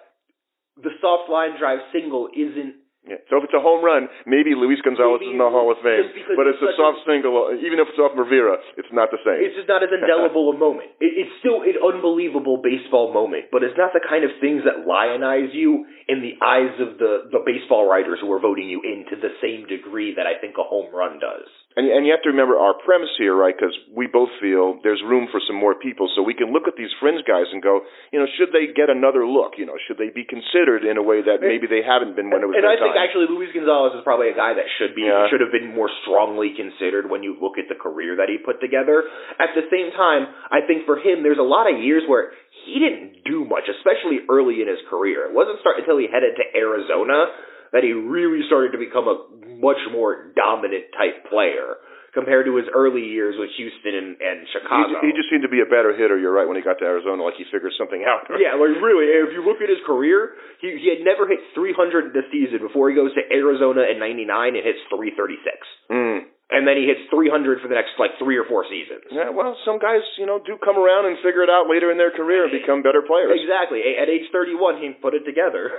the 0.78 0.94
soft 1.00 1.30
line 1.30 1.58
drive 1.58 1.82
single 1.90 2.28
isn't 2.30 2.83
yeah. 3.04 3.20
So 3.28 3.36
if 3.36 3.44
it's 3.44 3.56
a 3.56 3.60
home 3.60 3.84
run, 3.84 4.08
maybe 4.24 4.56
Luis 4.56 4.80
Gonzalez 4.80 5.20
maybe 5.20 5.36
is 5.36 5.36
in 5.36 5.42
the 5.44 5.52
Hall 5.52 5.68
of 5.68 5.76
Fame. 5.84 6.08
But 6.32 6.48
it's 6.48 6.60
a 6.64 6.72
soft 6.72 7.04
a, 7.04 7.08
single, 7.08 7.36
even 7.52 7.76
if 7.76 7.92
it's 7.92 8.00
off 8.00 8.16
Rivera, 8.16 8.56
it's 8.80 8.88
not 8.96 9.12
the 9.12 9.20
same. 9.20 9.44
It's 9.44 9.60
just 9.60 9.68
not 9.68 9.84
as 9.84 9.92
indelible 9.92 10.48
a 10.48 10.56
moment. 10.56 10.88
It, 11.04 11.12
it's 11.20 11.34
still 11.44 11.60
an 11.60 11.76
unbelievable 11.76 12.64
baseball 12.64 13.12
moment, 13.12 13.52
but 13.52 13.60
it's 13.60 13.76
not 13.76 13.92
the 13.92 14.00
kind 14.00 14.24
of 14.24 14.32
things 14.40 14.64
that 14.64 14.88
lionize 14.88 15.52
you 15.52 15.84
in 16.08 16.24
the 16.24 16.40
eyes 16.40 16.72
of 16.80 16.96
the, 16.96 17.28
the 17.28 17.44
baseball 17.44 17.84
writers 17.84 18.24
who 18.24 18.32
are 18.32 18.40
voting 18.40 18.72
you 18.72 18.80
in 18.80 19.04
to 19.12 19.20
the 19.20 19.36
same 19.44 19.68
degree 19.68 20.16
that 20.16 20.24
I 20.24 20.40
think 20.40 20.56
a 20.56 20.64
home 20.64 20.88
run 20.88 21.20
does. 21.20 21.48
And, 21.74 21.90
and 21.90 22.06
you 22.06 22.14
have 22.14 22.22
to 22.22 22.30
remember 22.30 22.54
our 22.54 22.78
premise 22.86 23.10
here, 23.18 23.34
right? 23.34 23.50
Because 23.50 23.74
we 23.90 24.06
both 24.06 24.30
feel 24.38 24.78
there's 24.86 25.02
room 25.02 25.26
for 25.26 25.42
some 25.42 25.58
more 25.58 25.74
people, 25.74 26.06
so 26.14 26.22
we 26.22 26.30
can 26.30 26.54
look 26.54 26.70
at 26.70 26.78
these 26.78 26.94
fringe 27.02 27.26
guys 27.26 27.50
and 27.50 27.58
go, 27.58 27.82
you 28.14 28.22
know, 28.22 28.30
should 28.38 28.54
they 28.54 28.70
get 28.70 28.94
another 28.94 29.26
look? 29.26 29.58
You 29.58 29.66
know, 29.66 29.74
should 29.90 29.98
they 29.98 30.14
be 30.14 30.22
considered 30.22 30.86
in 30.86 30.94
a 30.94 31.02
way 31.02 31.18
that 31.26 31.42
maybe 31.42 31.66
they 31.66 31.82
haven't 31.82 32.14
been 32.14 32.30
when 32.30 32.46
it 32.46 32.46
was 32.46 32.54
and 32.54 32.62
I 32.62 32.78
think 32.78 32.94
actually 32.94 33.26
Luis 33.26 33.50
Gonzalez 33.50 33.98
is 33.98 34.06
probably 34.06 34.30
a 34.30 34.38
guy 34.38 34.54
that 34.54 34.70
should 34.78 34.94
be 34.94 35.02
Yeah. 35.02 35.26
should 35.26 35.42
have 35.42 35.50
been 35.50 35.74
more 35.74 35.90
strongly 36.06 36.54
considered 36.54 37.10
when 37.10 37.26
you 37.26 37.34
look 37.42 37.58
at 37.58 37.66
the 37.66 37.74
career 37.74 38.14
that 38.22 38.30
he 38.30 38.38
put 38.38 38.62
together. 38.62 39.02
At 39.42 39.58
the 39.58 39.66
same 39.66 39.90
time, 39.98 40.30
I 40.54 40.62
think 40.62 40.86
for 40.86 40.94
him, 41.02 41.26
there's 41.26 41.42
a 41.42 41.46
lot 41.46 41.66
of 41.66 41.82
years 41.82 42.06
where 42.06 42.38
he 42.70 42.78
didn't 42.78 43.26
do 43.26 43.42
much, 43.44 43.66
especially 43.66 44.22
early 44.30 44.62
in 44.62 44.70
his 44.70 44.78
career. 44.86 45.26
It 45.26 45.34
wasn't 45.34 45.58
start 45.58 45.82
until 45.82 45.98
he 45.98 46.06
headed 46.06 46.38
to 46.38 46.44
Arizona 46.54 47.34
that 47.74 47.82
he 47.82 47.90
really 47.90 48.46
started 48.46 48.70
to 48.70 48.78
become 48.78 49.10
a 49.10 49.26
much 49.60 49.78
more 49.92 50.32
dominant 50.34 50.90
type 50.96 51.26
player 51.30 51.78
compared 52.14 52.46
to 52.46 52.54
his 52.54 52.70
early 52.70 53.02
years 53.10 53.34
with 53.34 53.50
Houston 53.58 53.90
and, 53.90 54.14
and 54.22 54.46
Chicago. 54.54 54.86
ju- 54.86 55.02
he 55.02 55.10
just 55.18 55.26
seemed 55.34 55.42
to 55.42 55.50
be 55.50 55.58
a 55.58 55.66
better 55.66 55.90
hitter. 55.98 56.14
You're 56.14 56.30
right. 56.30 56.46
When 56.46 56.54
he 56.54 56.62
got 56.62 56.78
to 56.78 56.86
Arizona, 56.86 57.18
like 57.26 57.34
he 57.34 57.42
figured 57.50 57.74
something 57.74 58.06
out. 58.06 58.30
Yeah, 58.38 58.54
like 58.54 58.70
really, 58.78 59.10
if 59.10 59.34
you 59.34 59.42
look 59.42 59.58
at 59.58 59.66
his 59.70 59.82
career, 59.86 60.38
he 60.62 60.78
he 60.78 60.94
had 60.94 61.02
never 61.02 61.26
hit 61.26 61.42
300 61.58 62.14
this 62.14 62.26
season 62.30 62.62
before 62.62 62.86
he 62.90 62.94
goes 62.94 63.10
to 63.18 63.22
Arizona 63.34 63.82
in 63.90 63.98
'99 63.98 64.30
and 64.54 64.62
hits 64.62 64.78
336, 64.94 65.42
Mm. 65.90 66.18
And 66.52 66.68
then 66.68 66.76
he 66.76 66.84
hits 66.84 67.00
300 67.08 67.64
for 67.64 67.68
the 67.68 67.74
next 67.74 67.96
like 67.96 68.12
three 68.20 68.36
or 68.36 68.44
four 68.44 68.68
seasons. 68.68 69.08
Yeah, 69.08 69.32
well, 69.32 69.56
some 69.64 69.80
guys, 69.80 70.04
you 70.20 70.28
know, 70.28 70.36
do 70.36 70.60
come 70.60 70.76
around 70.76 71.08
and 71.08 71.16
figure 71.24 71.40
it 71.40 71.48
out 71.48 71.64
later 71.68 71.88
in 71.88 71.96
their 71.96 72.12
career 72.12 72.44
and 72.44 72.52
become 72.52 72.84
better 72.84 73.00
players. 73.00 73.32
Exactly. 73.32 73.80
At 73.96 74.12
age 74.12 74.28
31, 74.28 74.76
he 74.80 74.92
put 75.00 75.14
it 75.16 75.24
together. 75.24 75.72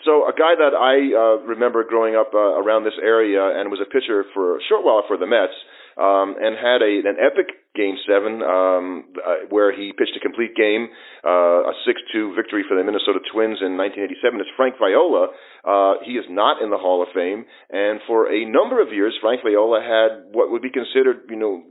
So 0.00 0.24
a 0.24 0.32
guy 0.32 0.56
that 0.56 0.72
I 0.72 1.12
uh, 1.12 1.44
remember 1.44 1.84
growing 1.84 2.16
up 2.16 2.32
uh, 2.32 2.56
around 2.56 2.88
this 2.88 2.96
area 3.02 3.44
and 3.60 3.68
was 3.68 3.84
a 3.84 3.88
pitcher 3.90 4.24
for 4.32 4.56
a 4.56 4.60
short 4.64 4.80
while 4.80 5.04
for 5.04 5.20
the 5.20 5.28
Mets, 5.28 5.52
um, 5.96 6.36
and 6.38 6.54
had 6.58 6.82
a 6.82 6.92
an 7.08 7.16
epic 7.18 7.54
Game 7.74 7.96
Seven 8.02 8.42
um, 8.42 9.14
uh, 9.14 9.46
where 9.50 9.70
he 9.70 9.92
pitched 9.94 10.18
a 10.18 10.20
complete 10.20 10.54
game, 10.58 10.90
uh, 11.24 11.70
a 11.70 11.74
six-two 11.86 12.34
victory 12.34 12.64
for 12.66 12.74
the 12.76 12.82
Minnesota 12.82 13.22
Twins 13.30 13.62
in 13.62 13.78
1987. 13.78 14.40
Is 14.40 14.50
Frank 14.58 14.74
Viola. 14.78 15.30
Uh, 15.62 16.02
he 16.02 16.18
is 16.18 16.26
not 16.28 16.62
in 16.62 16.70
the 16.70 16.78
Hall 16.78 17.02
of 17.02 17.08
Fame, 17.14 17.46
and 17.70 18.00
for 18.06 18.26
a 18.26 18.42
number 18.44 18.82
of 18.82 18.92
years, 18.92 19.14
Frank 19.22 19.42
Viola 19.46 19.78
had 19.78 20.34
what 20.34 20.50
would 20.50 20.62
be 20.62 20.70
considered, 20.70 21.30
you 21.30 21.38
know, 21.38 21.62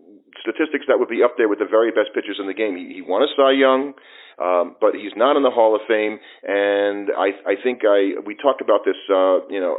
statistics 0.41 0.85
that 0.88 0.99
would 0.99 1.09
be 1.09 1.23
up 1.23 1.35
there 1.38 1.49
with 1.49 1.59
the 1.59 1.69
very 1.69 1.91
best 1.91 2.15
pitchers 2.15 2.38
in 2.39 2.47
the 2.47 2.53
game. 2.53 2.75
He, 2.75 2.99
he 2.99 3.01
won 3.01 3.21
a 3.23 3.29
Cy 3.35 3.59
Young, 3.59 3.93
um, 4.39 4.75
but 4.79 4.95
he's 4.95 5.13
not 5.15 5.35
in 5.35 5.43
the 5.43 5.51
Hall 5.51 5.75
of 5.75 5.81
Fame. 5.88 6.19
And 6.43 7.11
I, 7.11 7.35
I 7.43 7.55
think 7.59 7.83
I 7.83 8.19
we 8.23 8.35
talked 8.35 8.61
about 8.61 8.88
this, 8.88 8.97
uh, 9.11 9.45
you 9.51 9.59
know, 9.59 9.75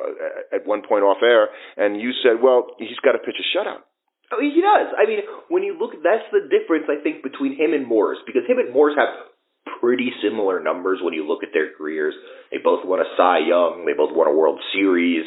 at 0.53 0.67
one 0.67 0.83
point 0.87 1.05
off 1.05 1.23
air, 1.23 1.49
and 1.77 2.01
you 2.01 2.13
said, 2.23 2.43
well, 2.43 2.77
he's 2.79 2.99
got 3.01 3.13
to 3.13 3.19
pitch 3.19 3.41
a 3.41 3.47
shutout. 3.57 3.89
Oh, 4.33 4.39
he 4.39 4.63
does. 4.63 4.95
I 4.95 5.11
mean, 5.11 5.21
when 5.49 5.63
you 5.63 5.75
look, 5.79 5.91
that's 6.03 6.27
the 6.31 6.47
difference 6.47 6.87
I 6.87 7.03
think 7.03 7.23
between 7.23 7.59
him 7.59 7.75
and 7.75 7.87
Morris, 7.87 8.23
because 8.27 8.47
him 8.47 8.59
and 8.59 8.73
Morris 8.73 8.95
have 8.97 9.31
pretty 9.81 10.13
similar 10.23 10.63
numbers 10.63 11.01
when 11.03 11.15
you 11.15 11.27
look 11.27 11.43
at 11.43 11.51
their 11.53 11.75
careers. 11.75 12.15
They 12.51 12.59
both 12.63 12.85
won 12.85 13.01
a 13.01 13.09
Cy 13.17 13.49
Young. 13.49 13.85
They 13.87 13.97
both 13.97 14.15
won 14.15 14.29
a 14.29 14.37
World 14.37 14.61
Series. 14.73 15.25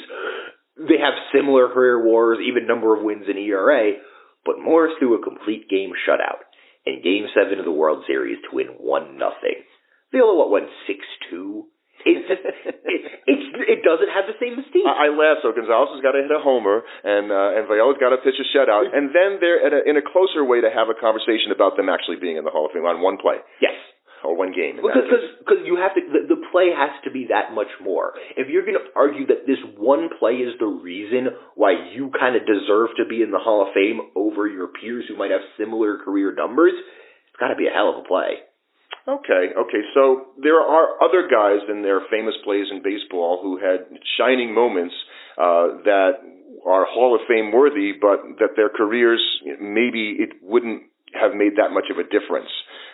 They 0.77 0.97
have 1.03 1.13
similar 1.35 1.67
career 1.69 2.03
wars, 2.03 2.39
even 2.41 2.65
number 2.65 2.95
of 2.95 3.03
wins 3.03 3.25
in 3.29 3.37
ERA. 3.37 3.99
But 4.45 4.59
Morris 4.59 4.93
threw 4.99 5.19
a 5.19 5.23
complete 5.23 5.69
game 5.69 5.91
shutout 6.07 6.47
in 6.85 7.03
Game 7.03 7.27
Seven 7.33 7.59
of 7.59 7.65
the 7.65 7.71
World 7.71 8.03
Series 8.07 8.39
to 8.43 8.55
win 8.55 8.67
one 8.79 9.17
nothing. 9.17 9.63
Viola 10.11 10.35
what 10.35 10.49
won 10.49 10.67
six 10.87 10.99
two. 11.29 11.67
It's 12.03 12.27
just 12.27 12.43
it, 12.43 13.01
it's 13.25 13.45
it 13.63 13.79
doesn't 13.81 14.11
have 14.11 14.27
the 14.27 14.37
same 14.39 14.59
mystique. 14.59 14.83
I, 14.83 15.07
I 15.07 15.15
laugh. 15.15 15.39
So 15.41 15.55
Gonzalez 15.55 15.95
has 15.95 16.03
got 16.03 16.13
to 16.13 16.21
hit 16.21 16.31
a 16.31 16.43
homer, 16.43 16.83
and 17.03 17.31
uh, 17.31 17.57
and 17.57 17.63
Viola's 17.67 17.99
got 17.99 18.11
to 18.11 18.19
pitch 18.19 18.37
a 18.37 18.47
shutout, 18.51 18.91
and 18.91 19.15
then 19.15 19.39
they're 19.39 19.63
at 19.63 19.71
a, 19.71 19.81
in 19.87 19.95
a 19.95 20.03
closer 20.03 20.43
way 20.43 20.59
to 20.59 20.69
have 20.69 20.91
a 20.91 20.97
conversation 20.97 21.55
about 21.55 21.79
them 21.79 21.87
actually 21.87 22.19
being 22.19 22.35
in 22.35 22.43
the 22.43 22.51
Hall 22.51 22.67
of 22.67 22.71
Fame 22.75 22.85
on 22.85 22.99
one 22.99 23.15
play. 23.15 23.39
Yes 23.63 23.75
or 24.23 24.35
one 24.35 24.55
game. 24.55 24.77
Because 24.79 25.35
because 25.39 25.61
you 25.67 25.75
have 25.75 25.93
to 25.95 26.01
the, 26.01 26.35
the 26.35 26.39
play 26.51 26.71
has 26.71 26.95
to 27.03 27.11
be 27.11 27.27
that 27.29 27.53
much 27.53 27.69
more. 27.83 28.15
If 28.39 28.47
you're 28.47 28.63
going 28.63 28.79
to 28.79 28.87
argue 28.95 29.27
that 29.27 29.45
this 29.45 29.59
one 29.77 30.09
play 30.17 30.39
is 30.39 30.55
the 30.59 30.71
reason 30.71 31.35
why 31.55 31.75
you 31.91 32.09
kind 32.17 32.35
of 32.35 32.47
deserve 32.47 32.95
to 32.97 33.05
be 33.05 33.21
in 33.21 33.31
the 33.31 33.39
Hall 33.39 33.67
of 33.67 33.75
Fame 33.75 33.99
over 34.15 34.47
your 34.47 34.71
peers 34.71 35.05
who 35.07 35.17
might 35.19 35.31
have 35.31 35.43
similar 35.59 35.99
career 35.99 36.33
numbers, 36.33 36.73
it's 36.73 37.39
got 37.39 37.49
to 37.49 37.59
be 37.59 37.67
a 37.67 37.75
hell 37.75 37.91
of 37.91 38.03
a 38.03 38.07
play. 38.07 38.47
Okay, 39.07 39.51
okay. 39.57 39.83
So 39.93 40.27
there 40.41 40.61
are 40.61 41.03
other 41.03 41.27
guys 41.27 41.59
in 41.69 41.81
their 41.81 42.01
famous 42.09 42.35
plays 42.43 42.67
in 42.71 42.81
baseball 42.81 43.39
who 43.41 43.57
had 43.57 43.99
shining 44.17 44.53
moments 44.55 44.95
uh, 45.37 45.83
that 45.83 46.23
are 46.65 46.85
Hall 46.85 47.13
of 47.13 47.21
Fame 47.27 47.51
worthy, 47.51 47.91
but 47.91 48.39
that 48.39 48.55
their 48.55 48.69
careers 48.69 49.21
maybe 49.59 50.15
it 50.19 50.29
wouldn't 50.41 50.83
have 51.13 51.35
made 51.35 51.57
that 51.57 51.71
much 51.71 51.91
of 51.91 51.97
a 51.97 52.03
difference. 52.03 52.49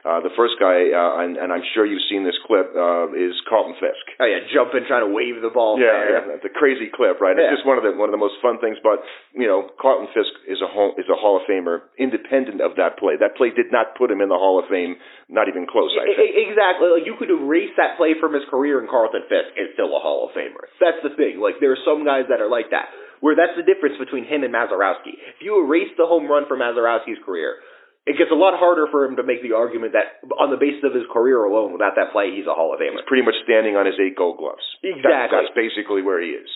Uh, 0.08 0.24
the 0.24 0.32
first 0.40 0.56
guy, 0.60 0.96
uh, 0.96 1.20
and, 1.20 1.36
and 1.36 1.52
I'm 1.52 1.66
sure 1.76 1.84
you've 1.84 2.06
seen 2.08 2.24
this 2.24 2.38
clip, 2.48 2.72
uh, 2.72 3.12
is 3.12 3.36
Carlton 3.52 3.76
Fisk. 3.84 4.04
Oh 4.20 4.28
yeah, 4.28 4.48
jumping, 4.48 4.88
trying 4.88 5.04
to 5.04 5.12
wave 5.12 5.44
the 5.44 5.52
ball. 5.52 5.76
Yeah, 5.76 5.92
there. 5.92 6.24
yeah, 6.24 6.38
it's 6.40 6.48
a 6.48 6.54
crazy 6.56 6.88
clip, 6.88 7.20
right? 7.20 7.36
Yeah. 7.36 7.52
It's 7.52 7.60
just 7.60 7.68
one 7.68 7.76
of 7.76 7.84
the 7.84 7.92
one 7.92 8.08
of 8.08 8.16
the 8.16 8.22
most 8.22 8.40
fun 8.40 8.64
things. 8.64 8.80
But 8.80 9.04
you 9.36 9.48
know, 9.48 9.68
Carlton 9.76 10.08
Fisk 10.16 10.32
is 10.48 10.64
a 10.64 10.70
hall, 10.72 10.96
is 10.96 11.12
a 11.12 11.20
Hall 11.20 11.36
of 11.36 11.44
Famer, 11.44 11.84
independent 12.00 12.64
of 12.64 12.80
that 12.80 12.96
play. 12.96 13.20
That 13.20 13.36
play 13.36 13.52
did 13.52 13.76
not 13.76 14.00
put 14.00 14.08
him 14.08 14.24
in 14.24 14.32
the 14.32 14.40
Hall 14.40 14.56
of 14.56 14.72
Fame, 14.72 14.96
not 15.28 15.52
even 15.52 15.68
close. 15.68 15.92
I 16.00 16.08
think. 16.08 16.32
Exactly. 16.48 16.88
Like 16.96 17.04
you 17.04 17.20
could 17.20 17.30
erase 17.30 17.76
that 17.76 18.00
play 18.00 18.16
from 18.16 18.32
his 18.32 18.48
career, 18.48 18.80
and 18.80 18.88
Carlton 18.88 19.28
Fisk 19.28 19.52
is 19.60 19.76
still 19.76 19.92
a 19.92 20.02
Hall 20.02 20.28
of 20.28 20.32
Famer. 20.32 20.72
That's 20.80 21.04
the 21.04 21.12
thing. 21.20 21.44
Like 21.44 21.60
there 21.60 21.76
are 21.76 21.84
some 21.84 22.08
guys 22.08 22.32
that 22.32 22.40
are 22.40 22.50
like 22.50 22.72
that. 22.72 22.88
Where 23.20 23.36
that's 23.36 23.52
the 23.60 23.68
difference 23.68 24.00
between 24.00 24.24
him 24.24 24.48
and 24.48 24.56
Mazeroski. 24.56 25.12
If 25.12 25.44
you 25.44 25.60
erase 25.60 25.92
the 26.00 26.08
home 26.08 26.32
run 26.32 26.48
from 26.48 26.64
Mazeroski's 26.64 27.20
career, 27.28 27.60
it 28.10 28.18
gets 28.18 28.34
a 28.34 28.40
lot 28.40 28.58
harder 28.58 28.90
for 28.90 29.06
him 29.06 29.22
to 29.22 29.24
make 29.24 29.46
the 29.46 29.54
argument 29.54 29.94
that 29.94 30.18
on 30.42 30.50
the 30.50 30.58
basis 30.58 30.82
of 30.82 30.98
his 30.98 31.06
career 31.14 31.46
alone, 31.46 31.78
without 31.78 31.94
that 31.94 32.10
play, 32.10 32.34
he's 32.34 32.50
a 32.50 32.58
Hall 32.58 32.74
of 32.74 32.82
Famer. 32.82 32.98
He's 32.98 33.06
pretty 33.06 33.22
much 33.22 33.38
standing 33.46 33.78
on 33.78 33.86
his 33.86 34.02
eight 34.02 34.18
gold 34.18 34.42
gloves. 34.42 34.66
Exactly. 34.82 35.06
That, 35.14 35.30
that's 35.30 35.54
basically 35.54 36.02
where 36.02 36.18
he 36.18 36.34
is. 36.34 36.50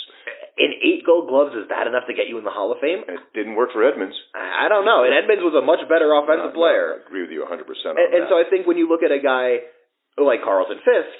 In 0.57 0.73
eight 0.81 1.05
gold 1.05 1.29
gloves, 1.29 1.53
is 1.53 1.69
that 1.69 1.85
enough 1.85 2.09
to 2.09 2.17
get 2.17 2.25
you 2.25 2.41
in 2.41 2.45
the 2.45 2.53
Hall 2.53 2.73
of 2.73 2.81
Fame? 2.81 3.05
It 3.05 3.21
didn't 3.37 3.53
work 3.53 3.69
for 3.69 3.85
Edmonds. 3.85 4.17
I 4.33 4.65
don't 4.65 4.85
know. 4.85 5.05
And 5.05 5.13
Edmonds 5.13 5.45
was 5.45 5.53
a 5.53 5.61
much 5.61 5.85
better 5.85 6.09
offensive 6.09 6.57
no, 6.57 6.57
player. 6.57 6.97
No, 6.97 7.01
I 7.01 7.05
agree 7.05 7.21
with 7.21 7.33
you 7.33 7.45
100% 7.45 7.45
on 7.45 7.53
and, 7.53 8.01
that. 8.01 8.09
And 8.17 8.23
so 8.33 8.37
I 8.41 8.49
think 8.49 8.65
when 8.65 8.81
you 8.81 8.89
look 8.89 9.05
at 9.05 9.13
a 9.13 9.21
guy 9.21 9.61
like 10.17 10.41
Carlton 10.41 10.81
Fisk, 10.81 11.17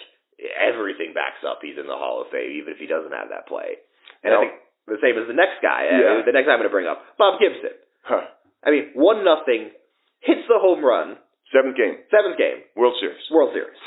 everything 0.57 1.13
backs 1.13 1.45
up 1.45 1.61
he's 1.61 1.77
in 1.77 1.85
the 1.85 1.97
Hall 1.97 2.25
of 2.25 2.33
Fame, 2.33 2.57
even 2.57 2.73
if 2.73 2.81
he 2.81 2.89
doesn't 2.89 3.13
have 3.13 3.29
that 3.29 3.45
play. 3.45 3.77
And 4.25 4.33
now, 4.33 4.41
I 4.41 4.49
think 4.49 4.53
the 4.89 5.01
same 5.01 5.13
as 5.17 5.29
the 5.29 5.37
next 5.37 5.61
guy, 5.61 5.93
uh, 5.93 5.97
yeah. 5.97 6.25
the 6.25 6.33
next 6.33 6.49
guy 6.49 6.57
I'm 6.57 6.61
going 6.61 6.69
to 6.69 6.73
bring 6.73 6.89
up, 6.89 7.05
Bob 7.21 7.37
Gibson. 7.37 7.77
Huh. 8.01 8.25
I 8.65 8.73
mean, 8.73 8.97
one 8.97 9.21
nothing 9.21 9.73
hits 10.23 10.47
the 10.47 10.59
home 10.59 10.83
run. 10.83 11.17
Seventh 11.51 11.77
game. 11.77 12.01
Seventh 12.09 12.37
game. 12.37 12.63
World 12.75 12.95
Series. 12.99 13.21
World 13.31 13.53
Series. 13.53 13.77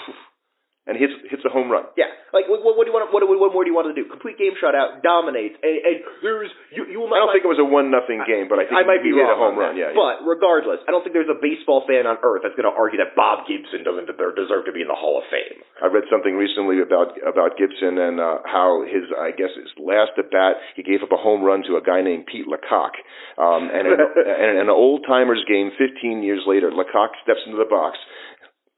And 0.86 0.94
hits 0.94 1.18
hits 1.26 1.42
a 1.42 1.50
home 1.50 1.66
run. 1.66 1.90
Yeah, 1.98 2.06
like 2.30 2.46
what, 2.46 2.62
what 2.62 2.86
do 2.86 2.90
you 2.90 2.94
want? 2.94 3.10
What, 3.10 3.26
what 3.26 3.50
more 3.50 3.66
do 3.66 3.70
you 3.70 3.74
want 3.74 3.90
to 3.90 3.96
do? 3.98 4.06
Complete 4.06 4.38
game 4.38 4.54
shutout, 4.54 5.02
dominates, 5.02 5.58
and, 5.58 5.74
and 5.82 5.96
there's 6.22 6.46
you. 6.70 6.86
you 6.86 7.02
will 7.02 7.10
I 7.10 7.18
don't 7.18 7.34
think 7.34 7.42
it 7.42 7.50
was 7.50 7.58
a 7.58 7.66
one 7.66 7.90
nothing 7.90 8.22
game, 8.22 8.46
but 8.46 8.62
I 8.62 8.70
think 8.70 8.78
I 8.78 8.86
might 8.86 9.02
he 9.02 9.10
be 9.10 9.18
hit 9.18 9.26
a 9.26 9.34
home 9.34 9.58
run. 9.58 9.74
Yeah, 9.74 9.90
yeah, 9.90 9.98
But 9.98 10.22
regardless, 10.22 10.78
I 10.86 10.94
don't 10.94 11.02
think 11.02 11.10
there's 11.10 11.26
a 11.26 11.42
baseball 11.42 11.82
fan 11.90 12.06
on 12.06 12.22
earth 12.22 12.46
that's 12.46 12.54
going 12.54 12.70
to 12.70 12.76
argue 12.76 13.02
that 13.02 13.18
Bob 13.18 13.50
Gibson 13.50 13.82
doesn't 13.82 14.06
deserve 14.06 14.62
to 14.70 14.70
be 14.70 14.86
in 14.86 14.86
the 14.86 14.94
Hall 14.94 15.18
of 15.18 15.26
Fame. 15.26 15.58
I 15.82 15.90
read 15.90 16.06
something 16.06 16.38
recently 16.38 16.78
about 16.78 17.18
about 17.26 17.58
Gibson 17.58 17.98
and 17.98 18.22
uh, 18.22 18.46
how 18.46 18.86
his 18.86 19.10
I 19.10 19.34
guess 19.34 19.50
his 19.58 19.74
last 19.82 20.14
at 20.22 20.30
bat 20.30 20.62
he 20.78 20.86
gave 20.86 21.02
up 21.02 21.10
a 21.10 21.18
home 21.18 21.42
run 21.42 21.66
to 21.66 21.74
a 21.78 21.82
guy 21.82 21.98
named 21.98 22.30
Pete 22.30 22.46
LaCock, 22.46 22.94
um, 23.42 23.74
and 23.74 23.90
in, 23.90 23.98
and 24.46 24.54
an 24.62 24.70
old 24.70 25.02
timers 25.02 25.42
game 25.50 25.74
15 25.74 26.22
years 26.22 26.46
later, 26.46 26.70
LaCock 26.70 27.18
steps 27.26 27.42
into 27.42 27.58
the 27.58 27.66
box. 27.66 27.98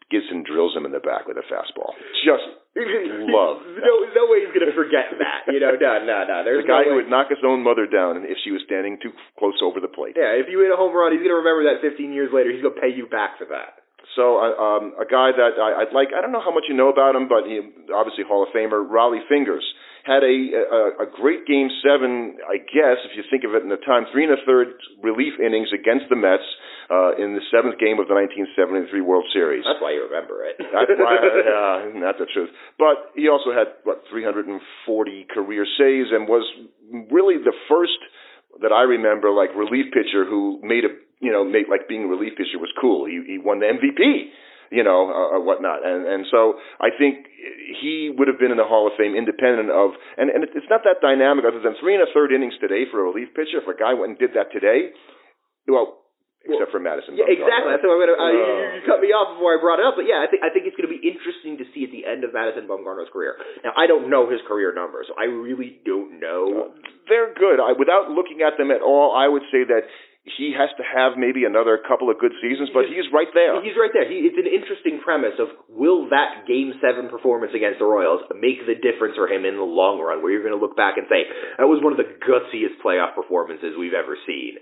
Gibson 0.09 0.45
drills 0.45 0.73
him 0.73 0.89
in 0.89 0.93
the 0.93 1.05
back 1.05 1.29
with 1.29 1.37
a 1.37 1.47
fastball. 1.47 1.93
Just 2.25 2.45
love. 3.29 3.61
no, 3.87 3.93
no 4.09 4.23
way 4.31 4.45
he's 4.45 4.55
gonna 4.55 4.73
forget 4.73 5.13
that. 5.19 5.53
You 5.53 5.61
know, 5.61 5.77
no, 5.77 5.93
no, 6.05 6.19
no. 6.25 6.37
There's 6.45 6.65
the 6.65 6.71
guy 6.71 6.85
no 6.85 6.95
who 6.95 6.95
would 7.03 7.11
knock 7.11 7.29
his 7.29 7.43
own 7.45 7.61
mother 7.65 7.85
down 7.85 8.25
if 8.25 8.39
she 8.45 8.51
was 8.51 8.63
standing 8.65 8.99
too 9.03 9.13
close 9.37 9.61
over 9.61 9.81
the 9.81 9.91
plate. 9.91 10.17
Yeah, 10.17 10.39
if 10.39 10.47
you 10.49 10.63
hit 10.65 10.73
a 10.73 10.79
home 10.79 10.95
run, 10.95 11.13
he's 11.13 11.21
gonna 11.21 11.43
remember 11.43 11.69
that 11.69 11.85
15 11.85 12.13
years 12.13 12.31
later. 12.33 12.53
He's 12.53 12.63
gonna 12.63 12.81
pay 12.81 12.93
you 12.93 13.07
back 13.11 13.37
for 13.37 13.47
that. 13.51 13.85
So, 14.17 14.41
uh, 14.41 14.57
um, 14.57 14.85
a 14.97 15.05
guy 15.05 15.31
that 15.37 15.61
I, 15.61 15.85
I'd 15.85 15.93
like, 15.93 16.11
I 16.17 16.25
don't 16.25 16.33
know 16.33 16.43
how 16.43 16.55
much 16.55 16.65
you 16.67 16.75
know 16.75 16.89
about 16.89 17.15
him, 17.15 17.29
but 17.29 17.45
he 17.45 17.61
obviously 17.93 18.25
Hall 18.25 18.43
of 18.43 18.51
Famer, 18.57 18.83
Rollie 18.83 19.23
Fingers, 19.29 19.63
had 20.09 20.25
a, 20.25 20.37
a, 20.57 20.81
a 21.05 21.09
great 21.13 21.45
game 21.45 21.69
seven, 21.85 22.41
I 22.49 22.57
guess, 22.65 23.05
if 23.05 23.13
you 23.13 23.23
think 23.29 23.45
of 23.45 23.53
it 23.53 23.61
in 23.61 23.69
the 23.69 23.81
time, 23.85 24.09
three 24.09 24.25
and 24.25 24.33
a 24.33 24.41
third 24.49 24.73
relief 25.05 25.37
innings 25.37 25.69
against 25.77 26.09
the 26.09 26.17
Mets 26.17 26.49
uh, 26.89 27.21
in 27.21 27.37
the 27.37 27.45
seventh 27.53 27.77
game 27.77 28.01
of 28.01 28.09
the 28.09 28.17
1973 28.17 28.89
World 29.05 29.29
Series. 29.37 29.69
That's 29.69 29.85
why 29.85 29.93
you 29.93 30.09
remember 30.09 30.49
it. 30.49 30.57
That's 30.65 30.97
why, 30.97 31.21
uh, 31.21 31.93
not 32.01 32.17
the 32.17 32.25
truth. 32.33 32.49
But 32.81 33.13
he 33.13 33.29
also 33.29 33.53
had, 33.53 33.77
what, 33.85 34.09
340 34.09 34.57
career 35.29 35.69
saves 35.77 36.09
and 36.09 36.25
was 36.25 36.49
really 37.13 37.37
the 37.37 37.55
first 37.69 38.01
that 38.65 38.73
I 38.73 38.89
remember, 38.89 39.31
like 39.31 39.53
relief 39.53 39.93
pitcher 39.93 40.25
who 40.25 40.59
made 40.65 40.89
a 40.89 40.97
you 41.21 41.33
know, 41.33 41.45
make 41.45 41.67
like 41.69 41.89
being 41.89 42.05
a 42.05 42.07
relief 42.07 42.39
pitcher 42.39 42.59
was 42.59 42.71
cool. 42.81 43.07
He 43.07 43.23
he 43.27 43.39
won 43.39 43.59
the 43.59 43.67
MVP, 43.67 44.31
you 44.71 44.85
know, 44.85 45.09
uh, 45.09 45.35
or 45.37 45.41
whatnot. 45.41 45.85
And 45.85 46.07
and 46.07 46.27
so 46.31 46.59
I 46.81 46.89
think 46.97 47.27
he 47.81 48.11
would 48.13 48.29
have 48.29 48.39
been 48.39 48.51
in 48.51 48.59
the 48.59 48.69
Hall 48.69 48.87
of 48.87 48.95
Fame 48.97 49.15
independent 49.15 49.71
of. 49.71 49.97
And 50.17 50.31
and 50.31 50.45
it's 50.45 50.71
not 50.71 50.85
that 50.85 51.01
dynamic 51.01 51.45
other 51.45 51.61
than 51.61 51.75
three 51.81 51.95
and 51.95 52.03
a 52.03 52.11
third 52.13 52.33
innings 52.33 52.55
today 52.61 52.85
for 52.91 53.01
a 53.01 53.05
relief 53.05 53.33
pitcher. 53.35 53.61
If 53.61 53.69
a 53.69 53.77
guy 53.77 53.95
went 53.95 54.17
and 54.17 54.19
did 54.19 54.35
that 54.35 54.53
today, 54.53 54.93
well. 55.67 56.05
Except 56.49 56.71
for 56.73 56.81
Madison. 56.81 57.13
Yeah, 57.13 57.29
exactly. 57.29 57.77
That's 57.77 57.85
what 57.85 57.99
I'm 57.99 58.01
gonna. 58.09 58.17
Uh, 58.17 58.33
you, 58.33 58.81
you 58.81 58.83
cut 58.89 59.05
me 59.05 59.13
off 59.13 59.37
before 59.37 59.53
I 59.53 59.61
brought 59.61 59.83
it 59.83 59.85
up, 59.85 60.01
but 60.01 60.09
yeah, 60.09 60.25
I 60.25 60.31
think 60.31 60.41
I 60.41 60.49
think 60.49 60.65
it's 60.65 60.79
going 60.81 60.89
to 60.89 60.95
be 60.95 61.03
interesting 61.03 61.61
to 61.61 61.67
see 61.77 61.85
at 61.85 61.93
the 61.93 62.09
end 62.09 62.25
of 62.25 62.33
Madison 62.33 62.65
Bumgarner's 62.65 63.13
career. 63.13 63.37
Now, 63.61 63.77
I 63.77 63.85
don't 63.85 64.09
know 64.09 64.31
his 64.31 64.41
career 64.49 64.73
numbers, 64.73 65.13
so 65.13 65.19
I 65.19 65.29
really 65.29 65.77
don't 65.85 66.17
know. 66.23 66.73
Uh, 66.73 66.89
they're 67.11 67.37
good. 67.37 67.61
I, 67.61 67.77
without 67.77 68.09
looking 68.15 68.41
at 68.41 68.57
them 68.57 68.73
at 68.73 68.81
all, 68.81 69.13
I 69.13 69.29
would 69.29 69.45
say 69.53 69.67
that 69.67 69.93
he 70.37 70.53
has 70.53 70.69
to 70.77 70.85
have 70.85 71.17
maybe 71.17 71.49
another 71.49 71.79
couple 71.81 72.11
of 72.11 72.19
good 72.19 72.35
seasons, 72.43 72.69
but 72.75 72.91
he's 72.91 73.09
right 73.15 73.31
there. 73.33 73.57
He's 73.63 73.79
right 73.79 73.95
there. 73.95 74.05
He, 74.05 74.29
it's 74.29 74.37
an 74.37 74.51
interesting 74.51 75.01
premise 75.01 75.39
of 75.41 75.49
will 75.71 76.11
that 76.11 76.45
Game 76.45 76.75
Seven 76.85 77.09
performance 77.09 77.57
against 77.57 77.79
the 77.79 77.89
Royals 77.89 78.27
make 78.37 78.67
the 78.69 78.77
difference 78.77 79.17
for 79.17 79.31
him 79.31 79.49
in 79.49 79.57
the 79.57 79.67
long 79.67 80.03
run, 80.03 80.21
where 80.21 80.33
you're 80.35 80.45
going 80.45 80.57
to 80.57 80.61
look 80.61 80.77
back 80.77 80.99
and 81.01 81.09
say 81.09 81.25
that 81.57 81.71
was 81.71 81.81
one 81.81 81.97
of 81.97 82.01
the 82.01 82.11
gutsiest 82.21 82.83
playoff 82.85 83.15
performances 83.17 83.79
we've 83.79 83.97
ever 83.97 84.19
seen, 84.27 84.61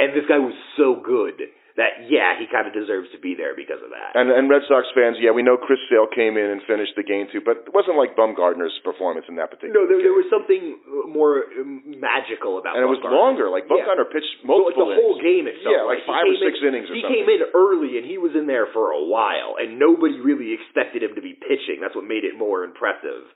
and 0.00 0.16
this 0.16 0.24
guy 0.24 0.38
was 0.38 0.56
so 0.80 0.96
good 0.96 1.36
that 1.76 2.08
yeah, 2.08 2.40
he 2.40 2.48
kind 2.48 2.64
of 2.64 2.72
deserves 2.72 3.12
to 3.12 3.20
be 3.20 3.36
there 3.36 3.52
because 3.52 3.84
of 3.84 3.92
that. 3.92 4.16
And 4.16 4.32
and 4.32 4.48
Red 4.48 4.64
Sox 4.64 4.88
fans, 4.96 5.20
yeah, 5.20 5.36
we 5.36 5.44
know 5.44 5.60
Chris 5.60 5.80
Sale 5.92 6.08
came 6.08 6.40
in 6.40 6.48
and 6.48 6.64
finished 6.64 6.96
the 6.96 7.04
game 7.04 7.28
too, 7.28 7.44
but 7.44 7.68
it 7.68 7.72
wasn't 7.76 8.00
like 8.00 8.16
Bumgarner's 8.16 8.72
performance 8.80 9.28
in 9.28 9.36
that 9.36 9.52
particular. 9.52 9.76
No, 9.76 9.84
there, 9.84 10.00
game. 10.00 10.08
there 10.08 10.16
was 10.16 10.28
something 10.32 10.80
more 11.12 11.44
um, 11.60 12.00
magical 12.00 12.56
about. 12.56 12.74
It. 12.74 12.80
And 12.80 12.88
it 12.88 12.92
was 12.92 13.04
longer. 13.04 13.52
Like 13.52 13.68
Bumgarner 13.68 14.08
yeah. 14.08 14.16
pitched 14.16 14.40
multiple. 14.40 14.88
like 14.88 14.96
the 14.96 15.04
whole 15.04 15.20
game 15.20 15.44
itself. 15.44 15.68
Yeah, 15.68 15.84
like 15.84 16.00
five 16.08 16.24
or 16.24 16.36
six 16.40 16.64
in, 16.64 16.72
innings. 16.72 16.88
Or 16.88 16.96
something. 16.96 16.96
he 16.96 17.04
something. 17.04 17.28
came 17.28 17.28
in 17.28 17.40
early 17.52 18.00
and 18.00 18.08
he 18.08 18.16
was 18.16 18.32
in 18.32 18.48
there 18.48 18.72
for 18.72 18.96
a 18.96 19.02
while, 19.04 19.60
and 19.60 19.76
nobody 19.76 20.16
really 20.16 20.56
expected 20.56 21.04
him 21.04 21.12
to 21.12 21.22
be 21.22 21.36
pitching. 21.36 21.84
That's 21.84 21.92
what 21.92 22.08
made 22.08 22.24
it 22.24 22.40
more 22.40 22.64
impressive. 22.64 23.28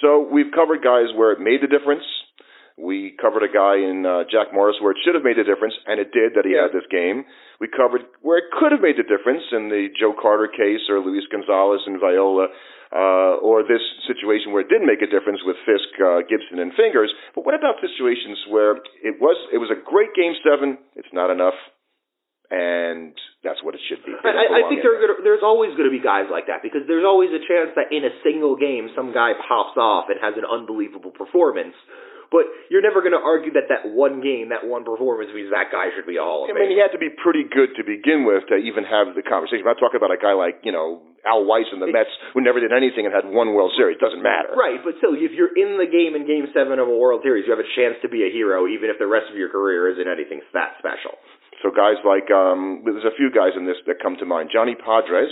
So 0.00 0.24
we've 0.24 0.50
covered 0.50 0.80
guys 0.80 1.12
where 1.12 1.36
it 1.36 1.44
made 1.44 1.60
the 1.60 1.68
difference. 1.68 2.02
We 2.78 3.14
covered 3.20 3.42
a 3.44 3.52
guy 3.52 3.76
in 3.76 4.06
uh, 4.06 4.24
Jack 4.30 4.52
Morris 4.52 4.76
where 4.80 4.92
it 4.92 4.98
should 5.04 5.14
have 5.14 5.24
made 5.24 5.38
a 5.38 5.44
difference, 5.44 5.74
and 5.86 6.00
it 6.00 6.12
did 6.12 6.34
that 6.34 6.44
he 6.44 6.54
Yeah. 6.56 6.68
had 6.68 6.72
this 6.72 6.88
game. 6.90 7.24
We 7.60 7.68
covered 7.68 8.02
where 8.20 8.38
it 8.38 8.50
could 8.50 8.72
have 8.72 8.80
made 8.80 8.96
the 8.96 9.06
difference 9.06 9.44
in 9.52 9.68
the 9.68 9.88
Joe 9.98 10.12
Carter 10.12 10.48
case 10.48 10.88
or 10.88 10.98
Luis 11.00 11.26
Gonzalez 11.30 11.84
and 11.86 12.00
Viola, 12.00 12.48
uh, 12.92 13.40
or 13.40 13.62
this 13.62 13.82
situation 14.06 14.52
where 14.52 14.60
it 14.60 14.68
didn't 14.68 14.86
make 14.86 15.00
a 15.00 15.06
difference 15.06 15.40
with 15.44 15.56
Fisk, 15.64 15.88
uh, 16.00 16.20
Gibson, 16.28 16.58
and 16.60 16.74
Fingers. 16.74 17.12
But 17.34 17.44
what 17.44 17.54
about 17.54 17.80
situations 17.80 18.38
where 18.48 18.76
it 19.00 19.20
was 19.20 19.36
it 19.52 19.58
was 19.58 19.70
a 19.70 19.78
great 19.80 20.12
game 20.14 20.34
seven, 20.44 20.76
it's 20.96 21.12
not 21.12 21.30
enough, 21.30 21.56
and 22.52 23.16
that's 23.40 23.64
what 23.64 23.72
it 23.74 23.80
should 23.88 24.04
be. 24.04 24.12
I, 24.12 24.60
I, 24.60 24.68
think 24.68 24.84
there 24.84 25.00
gonna, 25.00 25.24
there's 25.24 25.40
always 25.40 25.72
going 25.72 25.88
to 25.88 25.94
be 25.94 26.04
guys 26.04 26.28
like 26.28 26.52
that 26.52 26.60
because 26.60 26.84
there's 26.84 27.04
always 27.08 27.32
a 27.32 27.40
chance 27.40 27.72
that 27.80 27.88
in 27.96 28.04
a 28.04 28.12
single 28.20 28.60
game 28.60 28.92
some 28.92 29.16
guy 29.16 29.32
pops 29.48 29.80
off 29.80 30.12
and 30.12 30.20
has 30.20 30.36
an 30.36 30.44
unbelievable 30.44 31.16
performance. 31.16 31.74
But 32.32 32.48
you're 32.72 32.80
never 32.80 33.04
going 33.04 33.12
to 33.12 33.20
argue 33.20 33.52
that 33.60 33.68
that 33.68 33.84
one 33.92 34.24
game, 34.24 34.48
that 34.48 34.64
one 34.64 34.88
performance 34.88 35.28
means 35.36 35.52
that 35.52 35.68
guy 35.68 35.92
should 35.92 36.08
be 36.08 36.16
a 36.16 36.24
Hall 36.24 36.48
of 36.48 36.50
I 36.50 36.56
mean, 36.56 36.72
he 36.72 36.80
had 36.80 36.96
to 36.96 37.02
be 37.02 37.12
pretty 37.12 37.44
good 37.44 37.76
to 37.76 37.84
begin 37.84 38.24
with 38.24 38.48
to 38.48 38.56
even 38.56 38.88
have 38.88 39.12
the 39.12 39.20
conversation. 39.20 39.68
I'm 39.68 39.76
not 39.76 39.80
talking 39.84 40.00
about 40.00 40.16
a 40.16 40.18
guy 40.18 40.32
like, 40.32 40.64
you 40.64 40.72
know, 40.72 41.04
Al 41.28 41.44
Weis 41.44 41.68
and 41.70 41.78
the 41.78 41.92
Mets 41.92 42.10
who 42.32 42.40
never 42.40 42.58
did 42.58 42.72
anything 42.72 43.04
and 43.04 43.12
had 43.12 43.28
one 43.28 43.52
World 43.52 43.76
Series. 43.76 44.00
It 44.00 44.02
doesn't 44.02 44.24
matter. 44.24 44.56
Right, 44.56 44.80
but 44.80 44.96
still, 44.98 45.12
if 45.14 45.36
you're 45.36 45.52
in 45.54 45.76
the 45.76 45.86
game 45.86 46.16
in 46.16 46.26
Game 46.26 46.48
7 46.50 46.72
of 46.80 46.88
a 46.88 46.96
World 46.96 47.20
Series, 47.22 47.44
you 47.46 47.52
have 47.52 47.62
a 47.62 47.72
chance 47.76 48.00
to 48.02 48.08
be 48.08 48.24
a 48.24 48.30
hero 48.32 48.64
even 48.66 48.88
if 48.88 48.96
the 48.96 49.06
rest 49.06 49.28
of 49.28 49.36
your 49.36 49.52
career 49.52 49.92
isn't 49.92 50.08
anything 50.08 50.40
that 50.56 50.80
special. 50.80 51.14
So 51.62 51.70
guys 51.70 52.02
like, 52.02 52.26
um, 52.34 52.82
there's 52.84 53.06
a 53.06 53.14
few 53.14 53.30
guys 53.30 53.54
in 53.54 53.64
this 53.64 53.78
that 53.86 54.02
come 54.02 54.18
to 54.18 54.26
mind. 54.26 54.50
Johnny 54.52 54.74
Podres. 54.74 55.30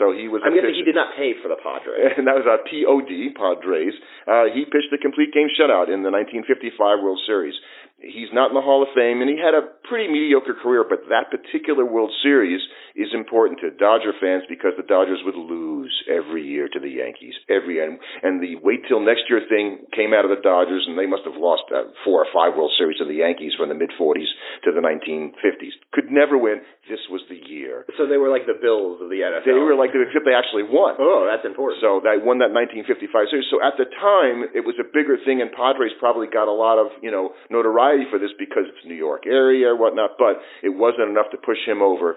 so 0.00 0.08
he 0.10 0.26
was. 0.26 0.40
I'm 0.40 0.56
guessing 0.56 0.72
he 0.72 0.82
did 0.82 0.96
not 0.96 1.12
pay 1.12 1.36
for 1.36 1.52
the 1.52 1.60
Padres. 1.60 2.16
And 2.16 2.26
that 2.28 2.36
was 2.40 2.48
a 2.48 2.56
POD 2.64 3.36
Padres. 3.36 3.92
Uh, 4.24 4.48
he 4.48 4.64
pitched 4.64 4.88
a 4.96 4.98
complete 4.98 5.36
game 5.36 5.52
shutout 5.52 5.92
in 5.92 6.00
the 6.00 6.10
1955 6.10 7.04
World 7.04 7.20
Series. 7.28 7.54
He's 7.96 8.28
not 8.28 8.52
in 8.52 8.54
the 8.54 8.60
Hall 8.60 8.84
of 8.84 8.92
Fame, 8.92 9.24
and 9.24 9.30
he 9.32 9.40
had 9.40 9.56
a 9.56 9.72
pretty 9.88 10.04
mediocre 10.12 10.52
career, 10.52 10.84
but 10.84 11.08
that 11.08 11.32
particular 11.32 11.80
World 11.80 12.12
Series 12.20 12.60
is 12.92 13.08
important 13.16 13.60
to 13.64 13.72
Dodger 13.72 14.12
fans 14.20 14.44
because 14.52 14.76
the 14.76 14.84
Dodgers 14.84 15.24
would 15.24 15.36
lose 15.36 15.92
every 16.04 16.44
year 16.44 16.68
to 16.68 16.80
the 16.80 16.92
Yankees. 16.92 17.32
Every 17.48 17.80
year. 17.80 17.96
And 18.20 18.36
the 18.36 18.60
wait 18.60 18.84
till 18.84 19.00
next 19.00 19.24
year 19.32 19.40
thing 19.48 19.88
came 19.96 20.12
out 20.12 20.28
of 20.28 20.32
the 20.32 20.44
Dodgers, 20.44 20.84
and 20.84 21.00
they 21.00 21.08
must 21.08 21.24
have 21.24 21.40
lost 21.40 21.72
uh, 21.72 21.88
four 22.04 22.20
or 22.20 22.28
five 22.36 22.52
World 22.52 22.72
Series 22.76 23.00
to 23.00 23.08
the 23.08 23.24
Yankees 23.24 23.56
from 23.56 23.72
the 23.72 23.78
mid 23.78 23.88
40s 23.96 24.28
to 24.68 24.76
the 24.76 24.84
1950s. 24.84 25.72
Could 25.96 26.12
never 26.12 26.36
win. 26.36 26.60
This 26.92 27.00
was 27.08 27.24
the 27.32 27.40
year. 27.48 27.88
So 27.96 28.04
they 28.04 28.20
were 28.20 28.28
like 28.28 28.44
the 28.44 28.60
Bills 28.60 29.00
of 29.00 29.08
the 29.08 29.24
NFL. 29.24 29.48
They 29.48 29.56
were 29.56 29.74
like, 29.74 29.96
the, 29.96 30.04
except 30.04 30.28
they 30.28 30.36
actually 30.36 30.68
won. 30.68 31.00
Oh, 31.00 31.24
that's 31.24 31.48
important. 31.48 31.80
So 31.80 32.04
they 32.04 32.20
won 32.20 32.44
that 32.44 32.52
1955 32.52 33.32
series. 33.32 33.48
So 33.48 33.64
at 33.64 33.80
the 33.80 33.88
time, 33.88 34.52
it 34.52 34.68
was 34.68 34.76
a 34.76 34.86
bigger 34.86 35.16
thing, 35.16 35.40
and 35.40 35.48
Podres 35.48 35.96
probably 35.96 36.28
got 36.28 36.46
a 36.46 36.54
lot 36.54 36.76
of, 36.76 36.92
you 37.00 37.10
know, 37.10 37.32
notoriety 37.50 37.85
notoriety 37.86 38.10
for 38.10 38.18
this 38.18 38.30
because 38.38 38.64
it's 38.66 38.86
New 38.86 38.94
York 38.98 39.26
area 39.26 39.68
or 39.68 39.76
whatnot, 39.76 40.18
but 40.18 40.42
it 40.62 40.70
wasn't 40.70 41.10
enough 41.10 41.30
to 41.30 41.38
push 41.38 41.58
him 41.66 41.82
over. 41.82 42.16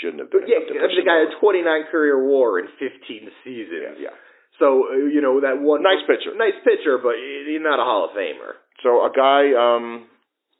Shouldn't 0.00 0.20
have 0.20 0.30
been. 0.30 0.48
Yeah, 0.48 0.64
I 0.64 0.88
mean, 0.88 0.96
the 0.96 1.04
guy 1.04 1.28
had 1.28 1.38
29 1.40 1.92
career 1.92 2.16
WAR 2.16 2.58
in 2.58 2.66
15 2.80 3.28
seasons. 3.44 4.00
Yeah. 4.00 4.10
yeah. 4.10 4.16
So 4.58 4.94
you 4.94 5.20
know 5.20 5.40
that 5.42 5.60
one 5.60 5.82
nice 5.82 6.00
pitcher, 6.06 6.32
nice 6.36 6.56
pitcher, 6.64 6.96
but 7.02 7.18
he's 7.18 7.60
not 7.60 7.78
a 7.78 7.84
Hall 7.84 8.08
of 8.08 8.16
Famer. 8.16 8.54
So 8.82 9.04
a 9.04 9.10
guy 9.10 9.52
um, 9.52 10.06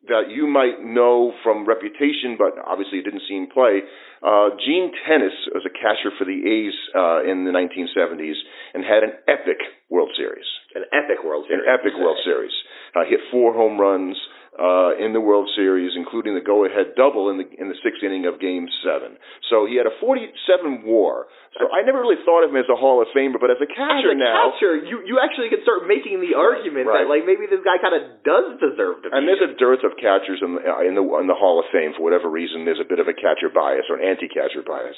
that 0.08 0.28
you 0.28 0.46
might 0.46 0.82
know 0.82 1.32
from 1.42 1.64
reputation, 1.64 2.36
but 2.36 2.58
obviously 2.58 3.00
didn't 3.00 3.22
see 3.28 3.38
him 3.38 3.48
play. 3.48 3.80
Uh, 4.24 4.56
Gene 4.56 4.88
Tenace 5.04 5.36
was 5.52 5.68
a 5.68 5.74
catcher 5.76 6.08
for 6.16 6.24
the 6.24 6.40
A's 6.40 6.72
uh, 6.96 7.28
in 7.28 7.44
the 7.44 7.52
1970s 7.52 8.40
and 8.72 8.80
had 8.80 9.04
an 9.04 9.12
epic 9.28 9.60
World 9.90 10.10
Series. 10.16 10.48
An 10.74 10.88
epic 10.96 11.20
World 11.22 11.44
Series. 11.46 11.60
An 11.60 11.68
epic 11.68 11.92
World 12.00 12.16
Series. 12.24 12.56
Uh, 12.96 13.04
hit 13.04 13.20
four 13.30 13.52
home 13.52 13.78
runs 13.78 14.16
uh, 14.54 14.94
in 15.02 15.10
the 15.10 15.20
World 15.20 15.50
Series, 15.58 15.98
including 15.98 16.38
the 16.38 16.44
go-ahead 16.44 16.94
double 16.94 17.30
in 17.30 17.42
the 17.42 17.46
in 17.58 17.66
the 17.66 17.78
sixth 17.82 18.06
inning 18.06 18.26
of 18.26 18.38
Game 18.38 18.70
Seven. 18.86 19.18
So 19.50 19.66
he 19.66 19.74
had 19.74 19.86
a 19.86 19.94
47 19.98 20.86
WAR. 20.86 21.26
So 21.58 21.70
I 21.70 21.82
never 21.82 22.02
really 22.02 22.18
thought 22.22 22.42
of 22.46 22.50
him 22.50 22.58
as 22.58 22.70
a 22.70 22.78
Hall 22.78 23.02
of 23.02 23.10
Famer, 23.14 23.38
but 23.38 23.50
as 23.50 23.58
a 23.58 23.70
catcher 23.70 24.10
as 24.10 24.18
a 24.18 24.18
now, 24.18 24.54
catcher, 24.54 24.78
you 24.78 25.02
you 25.02 25.18
actually 25.18 25.50
can 25.50 25.62
start 25.66 25.90
making 25.90 26.22
the 26.22 26.38
argument 26.38 26.86
right. 26.86 27.02
that 27.02 27.10
like 27.10 27.26
maybe 27.26 27.50
this 27.50 27.62
guy 27.66 27.82
kind 27.82 27.98
of 27.98 28.22
does 28.22 28.58
deserve 28.62 29.02
to. 29.02 29.10
And 29.10 29.26
there's 29.26 29.42
a 29.42 29.58
dearth 29.58 29.82
of 29.82 29.98
catchers 29.98 30.38
in 30.38 30.54
the, 30.58 30.62
in 30.86 30.94
the 30.94 31.04
in 31.18 31.26
the 31.26 31.38
Hall 31.38 31.58
of 31.58 31.66
Fame 31.74 31.94
for 31.98 32.06
whatever 32.06 32.30
reason. 32.30 32.62
There's 32.62 32.82
a 32.82 32.86
bit 32.86 33.02
of 33.02 33.10
a 33.10 33.14
catcher 33.14 33.50
bias 33.50 33.90
or 33.90 33.98
an 33.98 34.06
anti-catcher 34.14 34.62
bias. 34.62 34.96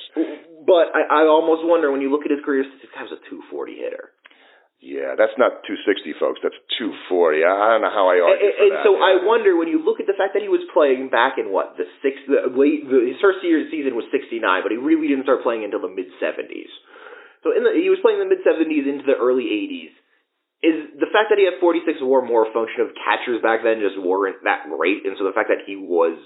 But 0.69 0.93
I, 0.93 1.25
I 1.25 1.31
almost 1.31 1.65
wonder 1.65 1.91
when 1.91 2.05
you 2.05 2.13
look 2.13 2.29
at 2.29 2.31
his 2.31 2.45
career, 2.45 2.63
this 2.63 2.93
guy 2.93 3.03
was 3.03 3.17
a 3.17 3.23
240 3.33 3.81
hitter. 3.81 4.13
Yeah, 4.77 5.17
that's 5.17 5.33
not 5.41 5.65
260, 5.65 6.21
folks. 6.21 6.45
That's 6.45 6.59
240. 6.77 7.43
I 7.43 7.75
don't 7.75 7.81
know 7.81 7.91
how 7.91 8.13
I 8.13 8.21
argue 8.21 8.45
and, 8.45 8.53
and 8.61 8.73
so 8.85 8.93
yeah. 8.93 9.09
I 9.09 9.13
wonder 9.25 9.57
when 9.57 9.73
you 9.73 9.81
look 9.81 10.05
at 10.05 10.07
the 10.07 10.13
fact 10.13 10.37
that 10.37 10.45
he 10.45 10.53
was 10.53 10.61
playing 10.77 11.09
back 11.09 11.41
in 11.41 11.49
what 11.49 11.81
the 11.81 11.89
six, 12.05 12.21
the 12.29 12.53
late, 12.53 12.85
the, 12.85 13.09
his 13.09 13.17
first 13.25 13.41
year 13.41 13.65
season 13.73 13.97
was 13.97 14.05
69, 14.13 14.37
but 14.61 14.69
he 14.69 14.77
really 14.77 15.09
didn't 15.09 15.25
start 15.25 15.41
playing 15.41 15.65
until 15.65 15.81
the 15.81 15.89
mid 15.89 16.13
70s. 16.21 16.69
So 17.41 17.57
in 17.57 17.65
the, 17.65 17.73
he 17.73 17.89
was 17.89 18.05
playing 18.05 18.21
in 18.21 18.29
the 18.29 18.33
mid 18.37 18.45
70s 18.45 18.85
into 18.85 19.09
the 19.09 19.17
early 19.17 19.49
80s. 19.49 19.97
Is 20.61 20.77
the 21.01 21.09
fact 21.13 21.33
that 21.33 21.41
he 21.41 21.45
had 21.49 21.57
46 21.61 22.01
WAR 22.01 22.25
more 22.25 22.49
a 22.49 22.53
function 22.53 22.85
of 22.85 22.93
catchers 22.97 23.41
back 23.45 23.61
then 23.65 23.81
just 23.81 23.97
weren't 23.97 24.45
that 24.45 24.69
great, 24.73 25.05
and 25.05 25.17
so 25.17 25.25
the 25.25 25.37
fact 25.37 25.53
that 25.53 25.69
he 25.69 25.77
was 25.77 26.17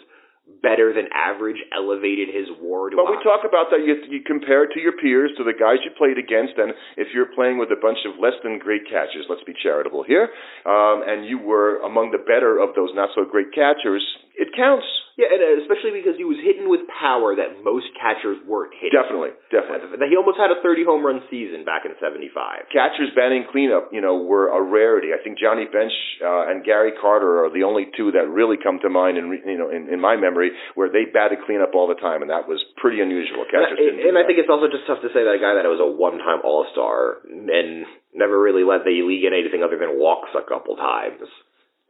better 0.63 0.93
than 0.93 1.09
average 1.13 1.57
elevated 1.73 2.29
his 2.29 2.49
WAR. 2.61 2.91
but 2.93 3.09
we 3.09 3.17
talk 3.25 3.49
about 3.49 3.73
that. 3.73 3.81
You, 3.85 3.97
you 4.09 4.21
compare 4.25 4.65
it 4.65 4.71
to 4.75 4.81
your 4.81 4.93
peers, 4.93 5.33
to 5.37 5.45
the 5.45 5.57
guys 5.57 5.81
you 5.85 5.91
played 5.97 6.19
against, 6.21 6.57
and 6.57 6.73
if 6.97 7.09
you're 7.13 7.33
playing 7.35 7.59
with 7.59 7.73
a 7.73 7.81
bunch 7.81 7.99
of 8.05 8.21
less 8.21 8.37
than 8.45 8.59
great 8.59 8.85
catchers, 8.85 9.27
let's 9.29 9.45
be 9.45 9.55
charitable 9.57 10.05
here, 10.05 10.29
um, 10.65 11.03
and 11.05 11.25
you 11.25 11.39
were 11.39 11.81
among 11.83 12.13
the 12.13 12.23
better 12.23 12.61
of 12.61 12.77
those 12.77 12.91
not 12.95 13.11
so 13.15 13.25
great 13.25 13.53
catchers, 13.57 14.05
it 14.37 14.51
counts. 14.57 14.87
Yeah, 15.19 15.29
and 15.37 15.43
uh, 15.43 15.61
especially 15.61 15.93
because 15.93 16.17
he 16.17 16.25
was 16.25 16.41
hitting 16.41 16.71
with 16.71 16.89
power 16.89 17.37
that 17.37 17.61
most 17.61 17.93
catchers 17.93 18.41
weren't 18.49 18.73
hitting. 18.73 18.97
Definitely, 18.97 19.37
definitely. 19.53 20.01
He 20.09 20.17
almost 20.17 20.41
had 20.41 20.49
a 20.49 20.57
30 20.65 20.89
home 20.89 21.05
run 21.05 21.21
season 21.29 21.69
back 21.69 21.85
in 21.85 21.93
'75. 22.01 22.33
Catchers 22.73 23.13
batting 23.13 23.45
cleanup, 23.53 23.93
you 23.93 24.01
know, 24.01 24.17
were 24.17 24.49
a 24.49 24.63
rarity. 24.65 25.13
I 25.13 25.21
think 25.21 25.37
Johnny 25.37 25.69
Bench 25.69 25.93
uh, 26.25 26.49
and 26.49 26.65
Gary 26.65 26.97
Carter 26.97 27.45
are 27.45 27.53
the 27.53 27.69
only 27.69 27.93
two 27.93 28.17
that 28.17 28.33
really 28.33 28.57
come 28.57 28.81
to 28.81 28.89
mind, 28.89 29.21
in 29.21 29.29
you 29.45 29.61
know, 29.61 29.69
in, 29.69 29.93
in 29.93 30.01
my 30.01 30.17
memory, 30.17 30.57
where 30.73 30.89
they 30.89 31.05
batted 31.05 31.45
cleanup 31.45 31.77
all 31.77 31.85
the 31.85 32.01
time, 32.01 32.25
and 32.25 32.33
that 32.33 32.49
was 32.49 32.63
pretty 32.81 33.05
unusual. 33.05 33.45
Catchers 33.45 33.77
and, 33.77 34.01
and 34.01 34.17
I 34.17 34.25
think 34.25 34.41
it's 34.41 34.49
also 34.49 34.73
just 34.73 34.89
tough 34.89 35.05
to 35.05 35.13
say 35.13 35.21
that 35.21 35.37
a 35.37 35.43
guy 35.43 35.53
that 35.53 35.69
was 35.69 35.85
a 35.85 35.91
one-time 35.91 36.41
All 36.49 36.65
Star 36.73 37.21
and 37.29 37.85
never 38.15 38.41
really 38.41 38.65
led 38.65 38.89
the 38.89 39.05
league 39.05 39.29
in 39.29 39.37
anything 39.37 39.61
other 39.61 39.77
than 39.77 40.01
walks 40.01 40.33
a 40.33 40.41
couple 40.49 40.81
times 40.81 41.29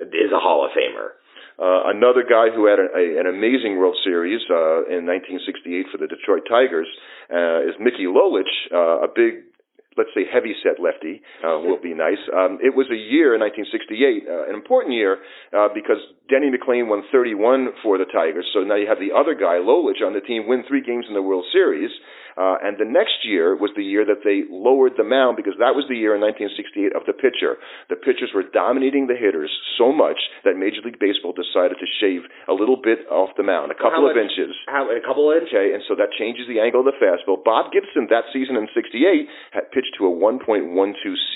is 0.01 0.33
a 0.33 0.41
Hall 0.41 0.65
of 0.65 0.73
Famer. 0.73 1.20
Uh, 1.61 1.93
another 1.93 2.25
guy 2.25 2.49
who 2.49 2.65
had 2.65 2.81
a, 2.81 2.89
a, 2.97 3.21
an 3.21 3.29
amazing 3.29 3.77
World 3.77 3.97
Series 4.03 4.41
uh, 4.49 4.89
in 4.89 5.05
1968 5.05 5.93
for 5.93 5.99
the 6.01 6.09
Detroit 6.09 6.49
Tigers 6.49 6.89
uh, 7.29 7.69
is 7.69 7.77
Mickey 7.77 8.09
Lolich, 8.09 8.49
uh, 8.73 9.05
a 9.05 9.09
big 9.13 9.45
let's 9.97 10.11
say 10.15 10.23
heavy 10.25 10.55
set 10.63 10.79
lefty 10.79 11.21
uh, 11.43 11.59
will 11.59 11.81
be 11.81 11.95
nice. 11.95 12.23
Um, 12.31 12.59
it 12.63 12.73
was 12.73 12.87
a 12.89 12.97
year 12.97 13.35
in 13.35 13.41
1968, 13.43 14.25
uh, 14.25 14.49
an 14.49 14.55
important 14.55 14.95
year 14.95 15.19
uh, 15.53 15.69
because 15.75 15.99
Denny 16.31 16.49
McLain 16.49 16.87
won 16.87 17.03
31 17.11 17.77
for 17.83 17.99
the 17.99 18.07
Tigers. 18.07 18.47
So 18.55 18.63
now 18.63 18.77
you 18.77 18.87
have 18.87 19.03
the 19.03 19.13
other 19.13 19.35
guy, 19.35 19.59
Lolich, 19.59 20.01
on 20.01 20.15
the 20.15 20.23
team, 20.23 20.47
win 20.47 20.63
three 20.67 20.81
games 20.81 21.07
in 21.09 21.15
the 21.15 21.23
World 21.23 21.45
Series. 21.53 21.91
Uh, 22.41 22.57
and 22.65 22.81
the 22.81 22.89
next 22.89 23.21
year 23.21 23.53
was 23.53 23.69
the 23.77 23.85
year 23.85 24.01
that 24.09 24.25
they 24.25 24.49
lowered 24.49 24.97
the 24.97 25.05
mound 25.05 25.37
because 25.37 25.53
that 25.61 25.77
was 25.77 25.85
the 25.93 25.99
year 25.99 26.17
in 26.17 26.25
1968 26.25 26.97
of 26.97 27.05
the 27.05 27.13
pitcher. 27.13 27.61
The 27.93 28.01
pitchers 28.01 28.33
were 28.33 28.49
dominating 28.49 29.13
the 29.13 29.19
hitters 29.19 29.53
so 29.77 29.93
much 29.93 30.17
that 30.49 30.57
Major 30.57 30.81
League 30.81 30.97
Baseball 30.97 31.37
decided 31.37 31.77
to 31.77 31.89
shave 32.01 32.25
a 32.49 32.57
little 32.57 32.81
bit 32.81 33.05
off 33.13 33.37
the 33.37 33.45
mound, 33.45 33.69
a 33.69 33.77
couple 33.77 34.09
much, 34.09 34.17
of 34.17 34.25
inches. 34.25 34.57
How, 34.73 34.89
a 34.89 35.05
couple 35.05 35.29
of 35.29 35.37
inches? 35.37 35.53
Okay, 35.53 35.77
and 35.77 35.85
so 35.85 35.93
that 36.01 36.17
changes 36.17 36.49
the 36.49 36.65
angle 36.65 36.81
of 36.81 36.89
the 36.89 36.97
fastball. 36.97 37.37
Bob 37.45 37.77
Gibson 37.77 38.09
that 38.09 38.25
season 38.33 38.57
in 38.57 38.73
68 38.73 39.29
had 39.53 39.69
pitched 39.69 40.01
to 40.01 40.09
a 40.09 40.13
1.12 40.17 40.73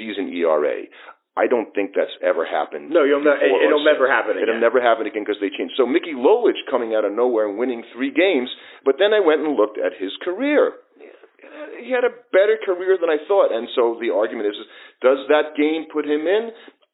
season 0.01 0.33
ERA. 0.33 0.89
I 1.37 1.51
don't 1.51 1.75
think 1.75 1.99
that's 1.99 2.15
ever 2.23 2.47
happened. 2.47 2.95
No, 2.95 3.03
you'll 3.03 3.21
ne- 3.21 3.43
it'll 3.67 3.85
never 3.85 4.07
happen 4.07 4.39
again. 4.39 4.55
It'll 4.55 4.63
never 4.63 4.81
happen 4.81 5.05
again 5.05 5.27
because 5.27 5.43
they 5.43 5.51
changed. 5.51 5.75
So 5.77 5.85
Mickey 5.85 6.15
Lolich 6.15 6.63
coming 6.71 6.95
out 6.95 7.05
of 7.05 7.11
nowhere 7.11 7.51
and 7.51 7.59
winning 7.59 7.83
three 7.93 8.15
games, 8.15 8.49
but 8.87 8.97
then 9.03 9.13
I 9.13 9.19
went 9.19 9.43
and 9.43 9.59
looked 9.59 9.77
at 9.77 9.99
his 9.99 10.15
career. 10.23 10.73
He 11.81 11.91
had 11.93 12.05
a 12.05 12.15
better 12.33 12.57
career 12.61 12.97
than 12.97 13.11
I 13.11 13.19
thought, 13.29 13.53
and 13.53 13.69
so 13.75 13.99
the 14.01 14.15
argument 14.15 14.49
is: 14.51 14.59
Does 15.03 15.25
that 15.29 15.57
game 15.57 15.87
put 15.93 16.05
him 16.05 16.27
in? 16.27 16.51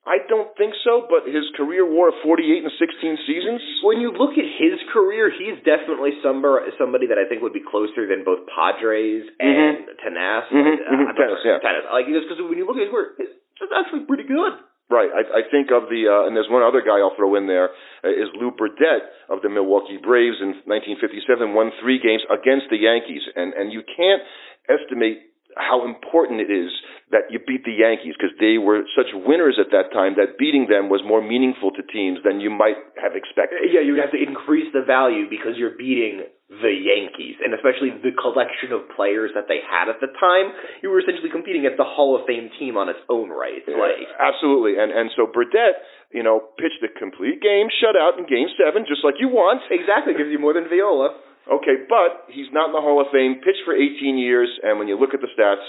I 0.09 0.17
don't 0.27 0.49
think 0.57 0.73
so, 0.81 1.05
but 1.05 1.29
his 1.29 1.45
career 1.61 1.85
WAR 1.85 2.09
of 2.09 2.17
48 2.25 2.65
and 2.65 2.73
16 2.73 3.29
seasons. 3.29 3.61
When 3.85 4.01
you 4.01 4.09
look 4.17 4.33
at 4.33 4.49
his 4.49 4.81
career, 4.97 5.29
he's 5.29 5.61
definitely 5.61 6.17
somebody, 6.25 6.73
somebody 6.81 7.05
that 7.13 7.21
I 7.21 7.29
think 7.29 7.45
would 7.45 7.53
be 7.53 7.61
closer 7.61 8.09
than 8.09 8.25
both 8.25 8.49
Podres 8.49 9.29
and 9.37 9.85
mm-hmm. 9.85 10.01
Tenace. 10.01 10.49
Mm-hmm. 10.49 10.89
Uh, 10.89 11.05
mm-hmm. 11.05 11.45
Yeah. 11.45 11.61
Tenace. 11.61 11.85
Like, 11.93 12.09
just 12.09 12.33
because 12.33 12.41
when 12.41 12.57
you 12.57 12.65
look 12.65 12.81
at 12.81 12.89
his 12.89 12.93
career, 12.97 13.13
it's 13.21 13.75
actually 13.77 14.09
pretty 14.09 14.25
good. 14.25 14.57
Right. 14.91 15.07
I, 15.07 15.23
I 15.39 15.43
think 15.47 15.71
of 15.71 15.87
the, 15.87 16.11
uh, 16.11 16.27
and 16.27 16.35
there's 16.35 16.51
one 16.51 16.67
other 16.67 16.83
guy 16.83 16.99
I'll 16.99 17.15
throw 17.15 17.39
in 17.39 17.47
there, 17.47 17.71
uh, 18.03 18.11
is 18.11 18.27
Lew 18.35 18.51
Burdette 18.51 19.07
of 19.31 19.39
the 19.39 19.49
Milwaukee 19.49 20.03
Braves 20.03 20.43
in 20.43 20.59
1957, 20.67 21.55
won 21.55 21.71
three 21.79 22.03
games 22.03 22.27
against 22.27 22.75
the 22.75 22.83
Yankees. 22.83 23.23
And, 23.39 23.55
and 23.55 23.71
you 23.71 23.87
can't 23.87 24.19
estimate 24.67 25.30
how 25.57 25.85
important 25.87 26.41
it 26.41 26.51
is 26.51 26.71
that 27.11 27.27
you 27.31 27.43
beat 27.43 27.67
the 27.67 27.75
Yankees 27.75 28.15
because 28.15 28.35
they 28.39 28.59
were 28.59 28.87
such 28.95 29.11
winners 29.15 29.59
at 29.59 29.75
that 29.75 29.91
time 29.91 30.15
that 30.15 30.39
beating 30.39 30.71
them 30.71 30.87
was 30.87 31.03
more 31.03 31.19
meaningful 31.19 31.75
to 31.75 31.83
teams 31.83 32.23
than 32.23 32.39
you 32.39 32.51
might 32.51 32.79
have 33.03 33.19
expected. 33.19 33.67
Yeah, 33.67 33.83
you 33.83 33.99
would 33.99 34.05
have 34.05 34.15
to 34.15 34.23
increase 34.23 34.71
the 34.71 34.87
value 34.87 35.27
because 35.27 35.59
you're 35.59 35.75
beating 35.75 36.23
the 36.51 36.75
Yankees, 36.75 37.39
and 37.39 37.55
especially 37.55 37.95
the 38.03 38.11
collection 38.11 38.75
of 38.75 38.83
players 38.99 39.31
that 39.39 39.47
they 39.47 39.63
had 39.63 39.87
at 39.87 40.03
the 40.03 40.11
time. 40.19 40.51
You 40.83 40.91
were 40.91 40.99
essentially 40.99 41.31
competing 41.31 41.63
against 41.63 41.79
the 41.79 41.87
Hall 41.87 42.19
of 42.19 42.27
Fame 42.27 42.51
team 42.59 42.75
on 42.75 42.91
its 42.91 42.99
own 43.07 43.31
right. 43.31 43.63
Yeah, 43.63 43.79
like 43.79 44.03
absolutely, 44.19 44.75
and 44.75 44.91
and 44.91 45.15
so 45.15 45.31
Burdette, 45.31 45.79
you 46.11 46.27
know, 46.27 46.43
pitched 46.59 46.83
a 46.83 46.91
complete 46.91 47.39
game 47.39 47.71
shutout 47.71 48.19
in 48.19 48.27
Game 48.27 48.51
Seven, 48.59 48.83
just 48.83 49.07
like 49.07 49.23
you 49.23 49.31
want. 49.31 49.63
Exactly, 49.71 50.15
gives 50.19 50.35
you 50.35 50.43
more 50.43 50.51
than 50.51 50.67
Viola. 50.67 51.15
Okay, 51.51 51.83
but 51.91 52.31
he's 52.31 52.47
not 52.55 52.71
in 52.71 52.75
the 52.75 52.81
Hall 52.81 53.03
of 53.03 53.11
Fame. 53.11 53.43
Pitched 53.43 53.67
for 53.67 53.75
18 53.75 54.17
years, 54.17 54.49
and 54.63 54.79
when 54.79 54.87
you 54.87 54.95
look 54.95 55.15
at 55.15 55.21
the 55.21 55.31
stats, 55.35 55.67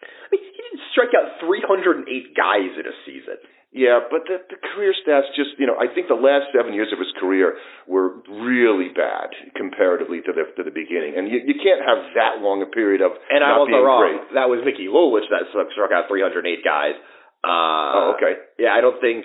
I 0.00 0.26
mean, 0.32 0.40
he 0.40 0.56
didn't 0.56 0.80
strike 0.96 1.12
out 1.12 1.36
308 1.44 2.08
guys 2.32 2.72
in 2.80 2.86
a 2.88 2.96
season. 3.04 3.36
Yeah, 3.72 4.04
but 4.04 4.28
the, 4.28 4.36
the 4.52 4.60
career 4.72 4.92
stats 5.00 5.32
just, 5.32 5.56
you 5.56 5.64
know, 5.64 5.76
I 5.80 5.88
think 5.88 6.08
the 6.08 6.16
last 6.16 6.52
seven 6.52 6.76
years 6.76 6.92
of 6.92 7.00
his 7.00 7.08
career 7.16 7.56
were 7.88 8.20
really 8.28 8.92
bad 8.92 9.32
comparatively 9.56 10.20
to 10.28 10.32
the 10.32 10.44
to 10.60 10.62
the 10.64 10.72
beginning, 10.72 11.16
and 11.16 11.24
you, 11.28 11.40
you 11.40 11.56
can't 11.56 11.80
have 11.80 12.12
that 12.16 12.44
long 12.44 12.60
a 12.60 12.68
period 12.68 13.00
of 13.00 13.16
And 13.32 13.40
I 13.40 13.56
wasn't 13.56 13.80
wrong. 13.80 14.00
great. 14.04 14.20
That 14.36 14.52
was 14.52 14.60
Mickey 14.60 14.92
Lolich 14.92 15.24
that 15.32 15.48
struck 15.52 15.72
struck 15.72 15.88
out 15.88 16.04
308 16.08 16.44
guys. 16.60 17.00
Uh, 17.40 17.48
oh, 17.48 18.04
okay. 18.20 18.44
Yeah, 18.60 18.76
I 18.76 18.84
don't 18.84 19.00
think 19.00 19.24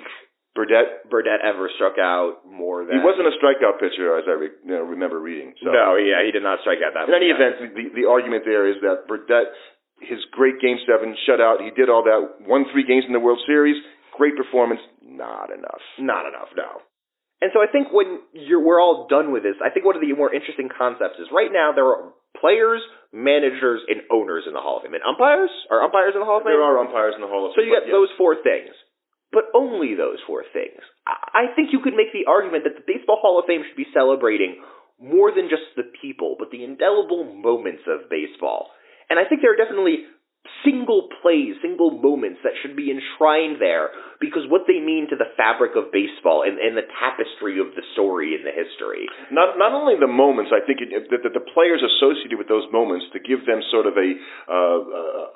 Burdette, 0.58 1.06
Burdette 1.13 1.46
ever 1.46 1.70
struck 1.78 2.02
out 2.02 2.41
more 2.50 2.82
than. 2.82 2.98
he 2.98 3.06
wasn't 3.06 3.30
a 3.30 3.36
strikeout 3.38 3.78
pitcher, 3.78 4.17
as 4.17 4.26
I 4.26 4.34
re, 4.34 4.50
you 4.65 4.74
know, 4.74 4.82
remember 4.82 5.22
reading. 5.22 5.54
So. 5.62 5.70
No, 5.70 5.93
yeah, 6.02 6.26
he 6.26 6.34
did 6.34 6.41
not 6.41 6.65
strike 6.65 6.82
out 6.82 6.98
that. 6.98 7.06
In 7.06 7.13
any 7.13 7.30
event, 7.30 7.62
the, 7.78 7.93
the 7.93 8.06
argument 8.10 8.41
there 8.41 8.65
is 8.65 8.82
that 8.82 9.06
Burdette, 9.06 9.54
his 10.02 10.17
great 10.34 10.58
Game 10.58 10.82
Seven 10.89 11.13
shutout, 11.30 11.62
he 11.62 11.70
did 11.70 11.93
all 11.93 12.02
that, 12.10 12.41
won 12.50 12.65
three 12.74 12.89
games 12.89 13.06
in 13.06 13.13
the 13.13 13.22
World 13.22 13.38
Series, 13.46 13.78
great 14.17 14.34
performance, 14.34 14.82
not 15.06 15.54
enough. 15.54 15.84
Not 16.02 16.26
enough, 16.26 16.50
no. 16.58 16.82
And 17.38 17.54
so 17.54 17.62
I 17.62 17.70
think 17.70 17.93
when 17.93 18.26
you're, 18.34 18.65
we're 18.65 18.82
all 18.82 19.06
done 19.06 19.30
with 19.30 19.46
this, 19.46 19.62
I 19.62 19.70
think 19.70 19.86
one 19.86 19.93
of 19.93 20.02
the 20.02 20.10
more 20.17 20.34
interesting 20.34 20.74
concepts 20.74 21.22
is 21.22 21.30
right 21.30 21.54
now 21.54 21.70
there 21.70 21.86
are 21.86 22.17
players, 22.41 22.82
managers, 23.13 23.86
and 23.86 24.02
owners 24.10 24.50
in 24.50 24.58
the 24.58 24.62
Hall 24.62 24.82
of 24.82 24.89
Fame. 24.89 24.98
And 24.98 25.06
umpires? 25.06 25.54
Are 25.70 25.86
umpires 25.86 26.17
in 26.17 26.22
the 26.22 26.26
Hall 26.26 26.41
of 26.41 26.50
Fame? 26.50 26.58
There 26.58 26.65
are 26.65 26.82
umpires 26.82 27.13
in 27.13 27.22
the 27.22 27.30
Hall 27.30 27.46
of 27.46 27.54
Fame. 27.54 27.62
So 27.62 27.65
you 27.65 27.78
got 27.78 27.86
but 27.86 27.93
those 27.93 28.10
four 28.17 28.41
things. 28.41 28.74
But 29.31 29.51
only 29.53 29.93
those 29.93 30.19
four 30.25 30.43
things. 30.53 30.79
I 31.05 31.51
think 31.55 31.69
you 31.71 31.81
could 31.83 31.95
make 31.95 32.13
the 32.13 32.29
argument 32.29 32.63
that 32.63 32.75
the 32.75 32.87
Baseball 32.87 33.19
Hall 33.21 33.39
of 33.39 33.45
Fame 33.45 33.63
should 33.67 33.77
be 33.77 33.91
celebrating 33.93 34.63
more 34.99 35.31
than 35.31 35.49
just 35.49 35.67
the 35.75 35.85
people, 36.01 36.35
but 36.39 36.49
the 36.49 36.63
indelible 36.63 37.23
moments 37.23 37.83
of 37.85 38.09
baseball. 38.09 38.71
And 39.09 39.19
I 39.19 39.25
think 39.27 39.41
there 39.41 39.53
are 39.53 39.59
definitely 39.59 40.09
single 40.63 41.10
plays, 41.21 41.55
single 41.62 41.91
moments 41.91 42.39
that 42.43 42.53
should 42.62 42.75
be 42.75 42.91
enshrined 42.91 43.62
there 43.62 43.89
because 44.19 44.43
what 44.49 44.65
they 44.65 44.79
mean 44.81 45.05
to 45.10 45.15
the 45.15 45.29
fabric 45.38 45.77
of 45.77 45.93
baseball 45.93 46.41
and, 46.41 46.57
and 46.57 46.73
the 46.75 46.88
tapestry 46.97 47.62
of 47.62 47.73
the 47.77 47.86
story 47.93 48.33
and 48.33 48.41
the 48.45 48.51
history. 48.53 49.05
Not 49.31 49.57
not 49.62 49.71
only 49.73 49.95
the 49.99 50.10
moments, 50.10 50.49
I 50.53 50.65
think 50.65 50.81
it, 50.81 50.89
that, 51.13 51.21
that 51.23 51.33
the 51.38 51.45
players 51.53 51.81
associated 51.86 52.38
with 52.38 52.49
those 52.49 52.65
moments 52.73 53.05
to 53.13 53.19
give 53.21 53.45
them 53.45 53.62
sort 53.69 53.86
of 53.86 53.93
a, 53.97 54.10
uh, 54.49 54.79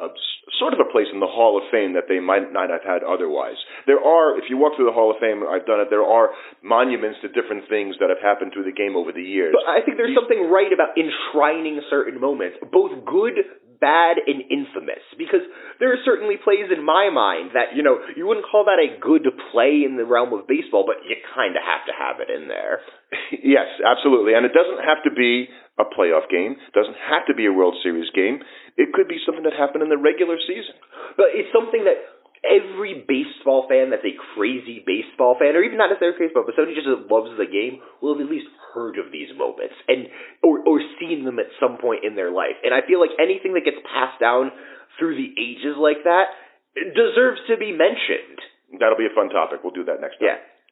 a, 0.02 0.06
a 0.06 0.10
sort 0.58 0.74
of 0.74 0.80
a 0.82 0.89
place 0.89 1.08
in 1.13 1.19
the 1.21 1.30
Hall 1.30 1.58
of 1.58 1.63
Fame 1.69 1.93
that 1.93 2.06
they 2.10 2.19
might 2.19 2.50
not 2.54 2.69
have 2.74 2.82
had 2.86 3.02
otherwise. 3.06 3.58
There 3.86 4.02
are, 4.02 4.38
if 4.38 4.50
you 4.50 4.58
walk 4.58 4.74
through 4.76 4.89
the 4.89 4.97
Hall 4.97 5.10
of 5.13 5.17
Fame, 5.21 5.41
I've 5.45 5.65
done 5.65 5.80
it. 5.82 5.89
There 5.89 6.06
are 6.06 6.34
monuments 6.62 7.19
to 7.21 7.30
different 7.30 7.69
things 7.69 7.95
that 8.02 8.10
have 8.10 8.21
happened 8.21 8.54
through 8.54 8.65
the 8.65 8.76
game 8.76 8.97
over 8.97 9.12
the 9.13 9.24
years. 9.24 9.54
But 9.54 9.69
I 9.69 9.82
think 9.86 9.97
there's 9.97 10.13
These- 10.13 10.21
something 10.21 10.50
right 10.50 10.69
about 10.74 10.97
enshrining 10.97 11.82
certain 11.89 12.19
moments, 12.19 12.58
both 12.71 12.93
good, 13.06 13.38
bad, 13.82 14.22
and 14.22 14.46
infamous. 14.48 15.02
Because 15.17 15.41
there 15.82 15.91
are 15.91 16.00
certainly 16.06 16.38
plays 16.38 16.70
in 16.70 16.86
my 16.86 17.10
mind 17.10 17.58
that, 17.58 17.74
you 17.74 17.82
know, 17.82 17.98
you 18.15 18.30
wouldn't 18.30 18.46
call 18.46 18.70
that 18.70 18.78
a 18.78 18.96
good 19.02 19.26
play 19.52 19.82
in 19.82 19.98
the 19.98 20.06
realm 20.06 20.32
of 20.32 20.48
baseball, 20.48 20.86
but 20.86 21.02
you 21.04 21.17
kind 21.34 21.58
of 21.58 21.65
have 21.65 21.84
to 21.89 21.94
have 21.98 22.22
it 22.22 22.30
in 22.30 22.48
there. 22.48 22.86
yes, 23.44 23.67
absolutely, 23.82 24.38
and 24.38 24.46
it 24.46 24.54
doesn't 24.54 24.86
have 24.86 25.02
to 25.04 25.12
be 25.12 25.50
a 25.82 25.86
playoff 25.89 26.30
game. 26.30 26.56
Doesn't 26.78 27.02
have 27.02 27.26
to 27.28 27.34
be 27.34 27.50
a 27.50 27.54
World 27.54 27.76
Series 27.82 28.13
game. 28.13 28.46
It 28.78 28.94
could 28.94 29.10
be 29.10 29.17
something 29.26 29.44
that 29.44 29.58
happened 29.58 29.82
in 29.82 29.89
the 29.89 29.98
regular 29.98 30.38
season. 30.38 30.78
But 31.17 31.34
it's 31.34 31.50
something 31.50 31.84
that 31.89 32.21
every 32.41 33.06
baseball 33.06 33.69
fan 33.69 33.89
that's 33.89 34.06
a 34.06 34.17
crazy 34.34 34.82
baseball 34.82 35.38
fan, 35.38 35.56
or 35.56 35.63
even 35.63 35.77
not 35.77 35.93
necessarily 35.93 36.17
baseball, 36.17 36.43
but 36.45 36.58
somebody 36.58 36.75
just 36.75 36.89
loves 37.10 37.32
the 37.38 37.45
game, 37.45 37.82
will 38.01 38.17
have 38.17 38.25
at 38.25 38.32
least 38.32 38.49
heard 38.73 38.97
of 38.97 39.12
these 39.12 39.30
moments 39.36 39.75
and 39.88 40.08
or 40.43 40.63
or 40.63 40.80
seen 40.99 41.25
them 41.25 41.39
at 41.39 41.51
some 41.60 41.77
point 41.77 42.08
in 42.08 42.15
their 42.15 42.32
life. 42.32 42.56
And 42.63 42.73
I 42.73 42.80
feel 42.88 42.99
like 42.99 43.12
anything 43.19 43.54
that 43.54 43.67
gets 43.67 43.80
passed 43.84 44.19
down 44.19 44.51
through 44.97 45.15
the 45.19 45.32
ages 45.36 45.75
like 45.77 46.04
that 46.08 46.32
deserves 46.75 47.41
to 47.51 47.58
be 47.58 47.71
mentioned. 47.75 48.39
That'll 48.80 48.97
be 48.97 49.08
a 49.08 49.15
fun 49.15 49.27
topic. 49.27 49.60
We'll 49.63 49.75
do 49.75 49.84
that 49.91 49.99
next 49.99 50.23
time. 50.23 50.39
Yeah. 50.39 50.39